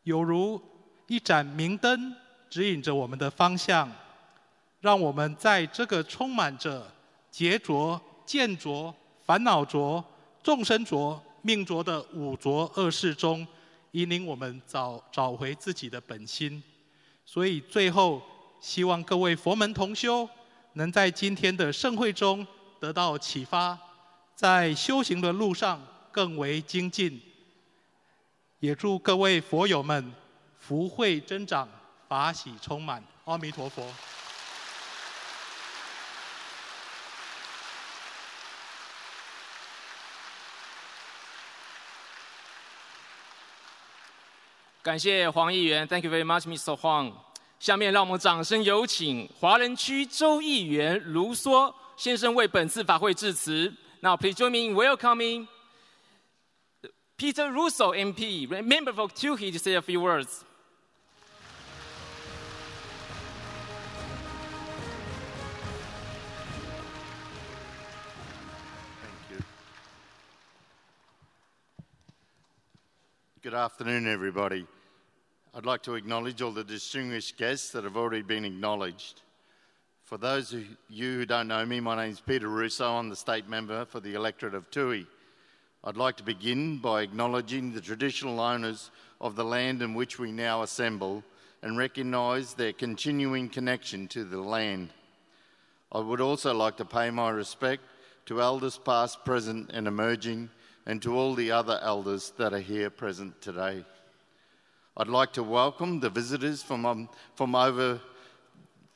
[0.03, 0.61] 有如
[1.07, 2.15] 一盏明灯，
[2.49, 3.91] 指引着我们的方向，
[4.79, 6.89] 让我们在这个充满着
[7.29, 8.95] 劫浊、见浊、
[9.25, 10.01] 烦恼浊、
[10.41, 13.45] 众生浊、命浊的五浊恶世中，
[13.91, 16.63] 引领我们找找回自己的本心。
[17.25, 18.21] 所以最后，
[18.61, 20.27] 希望各位佛门同修
[20.73, 22.47] 能在今天的盛会中
[22.79, 23.77] 得到启发，
[24.33, 27.21] 在修行的路上更为精进。
[28.59, 30.13] 也祝各位佛友们
[30.57, 31.67] 福慧增长，
[32.09, 33.01] 法喜充满。
[33.23, 33.85] 阿弥陀佛。
[44.81, 46.75] 感谢黄议员，Thank you very much, Mr.
[46.75, 47.13] Huang。
[47.59, 53.73] 下面让我们掌声有请华人区州议员卢梭先生为本次法会致辞。
[54.01, 55.47] Now please join me in welcoming.
[57.19, 60.45] Peter Russo, MP, member for Tuhi, to say a few words.
[69.01, 69.43] Thank you.
[73.41, 74.65] Good afternoon, everybody.
[75.53, 79.23] I'd like to acknowledge all the distinguished guests that have already been acknowledged.
[80.05, 82.93] For those of you who don't know me, my name is Peter Russo.
[82.93, 85.05] I'm the state member for the electorate of Tui.
[85.81, 90.29] I'd like to begin by acknowledging the traditional owners of the land in which we
[90.29, 91.23] now assemble
[91.61, 94.89] and recognise their continuing connection to the land.
[95.89, 97.83] I would also like to pay my respect
[98.25, 100.49] to elders past, present, and emerging,
[100.85, 103.85] and to all the other elders that are here present today.
[104.97, 108.01] I'd like to welcome the visitors from, um, from over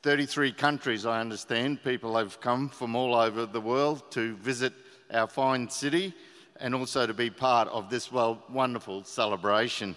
[0.02, 1.82] 33 countries, I understand.
[1.82, 4.74] People have come from all over the world to visit
[5.10, 6.12] our fine city
[6.60, 9.96] and also to be part of this well, wonderful celebration.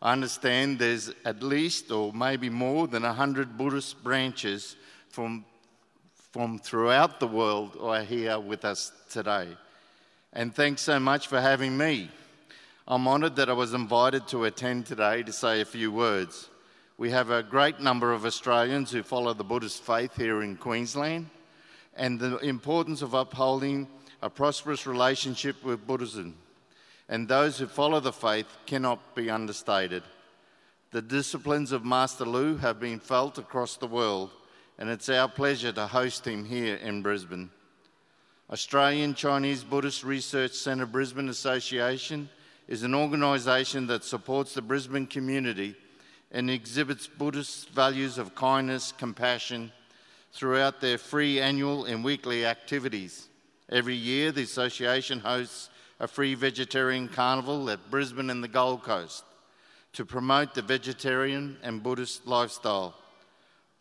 [0.00, 4.76] I understand there's at least, or maybe more than 100 Buddhist branches
[5.08, 5.44] from,
[6.32, 9.48] from throughout the world are here with us today.
[10.32, 12.10] And thanks so much for having me.
[12.86, 16.50] I'm honoured that I was invited to attend today to say a few words.
[16.98, 21.30] We have a great number of Australians who follow the Buddhist faith here in Queensland,
[21.96, 23.88] and the importance of upholding
[24.24, 26.34] a prosperous relationship with Buddhism
[27.10, 30.02] and those who follow the faith cannot be understated.
[30.92, 34.30] The disciplines of Master Lu have been felt across the world,
[34.78, 37.50] and it's our pleasure to host him here in Brisbane.
[38.50, 42.30] Australian Chinese Buddhist Research Centre Brisbane Association
[42.66, 45.76] is an organisation that supports the Brisbane community
[46.32, 49.70] and exhibits Buddhist values of kindness, compassion
[50.32, 53.28] throughout their free annual and weekly activities.
[53.74, 55.68] Every year, the association hosts
[55.98, 59.24] a free vegetarian carnival at Brisbane and the Gold Coast
[59.94, 62.94] to promote the vegetarian and Buddhist lifestyle.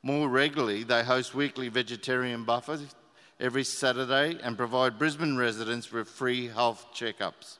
[0.01, 2.95] More regularly, they host weekly vegetarian buffets
[3.39, 7.59] every Saturday and provide Brisbane residents with free health checkups.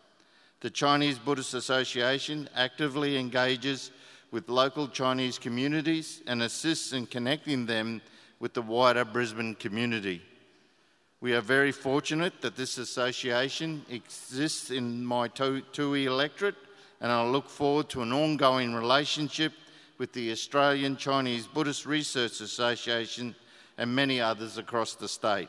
[0.62, 3.92] The Chinese Buddhist Association actively engages
[4.32, 8.02] with local Chinese communities and assists in connecting them
[8.40, 10.24] with the wider Brisbane community.
[11.24, 16.58] We are very fortunate that this association exists in my Tui electorate,
[17.00, 19.54] and I look forward to an ongoing relationship
[19.98, 23.34] with the Australian Chinese Buddhist Research Association
[23.78, 25.48] and many others across the state.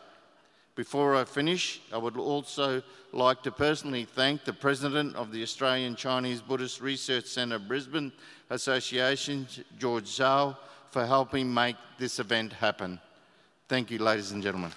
[0.77, 5.97] Before I finish, I would also like to personally thank the President of the Australian
[5.97, 8.13] Chinese Buddhist Research Centre Brisbane
[8.51, 9.49] Association,
[9.81, 10.57] George Zhao,
[10.93, 13.01] for helping make this event happen.
[13.69, 14.71] Thank you, ladies and gentlemen.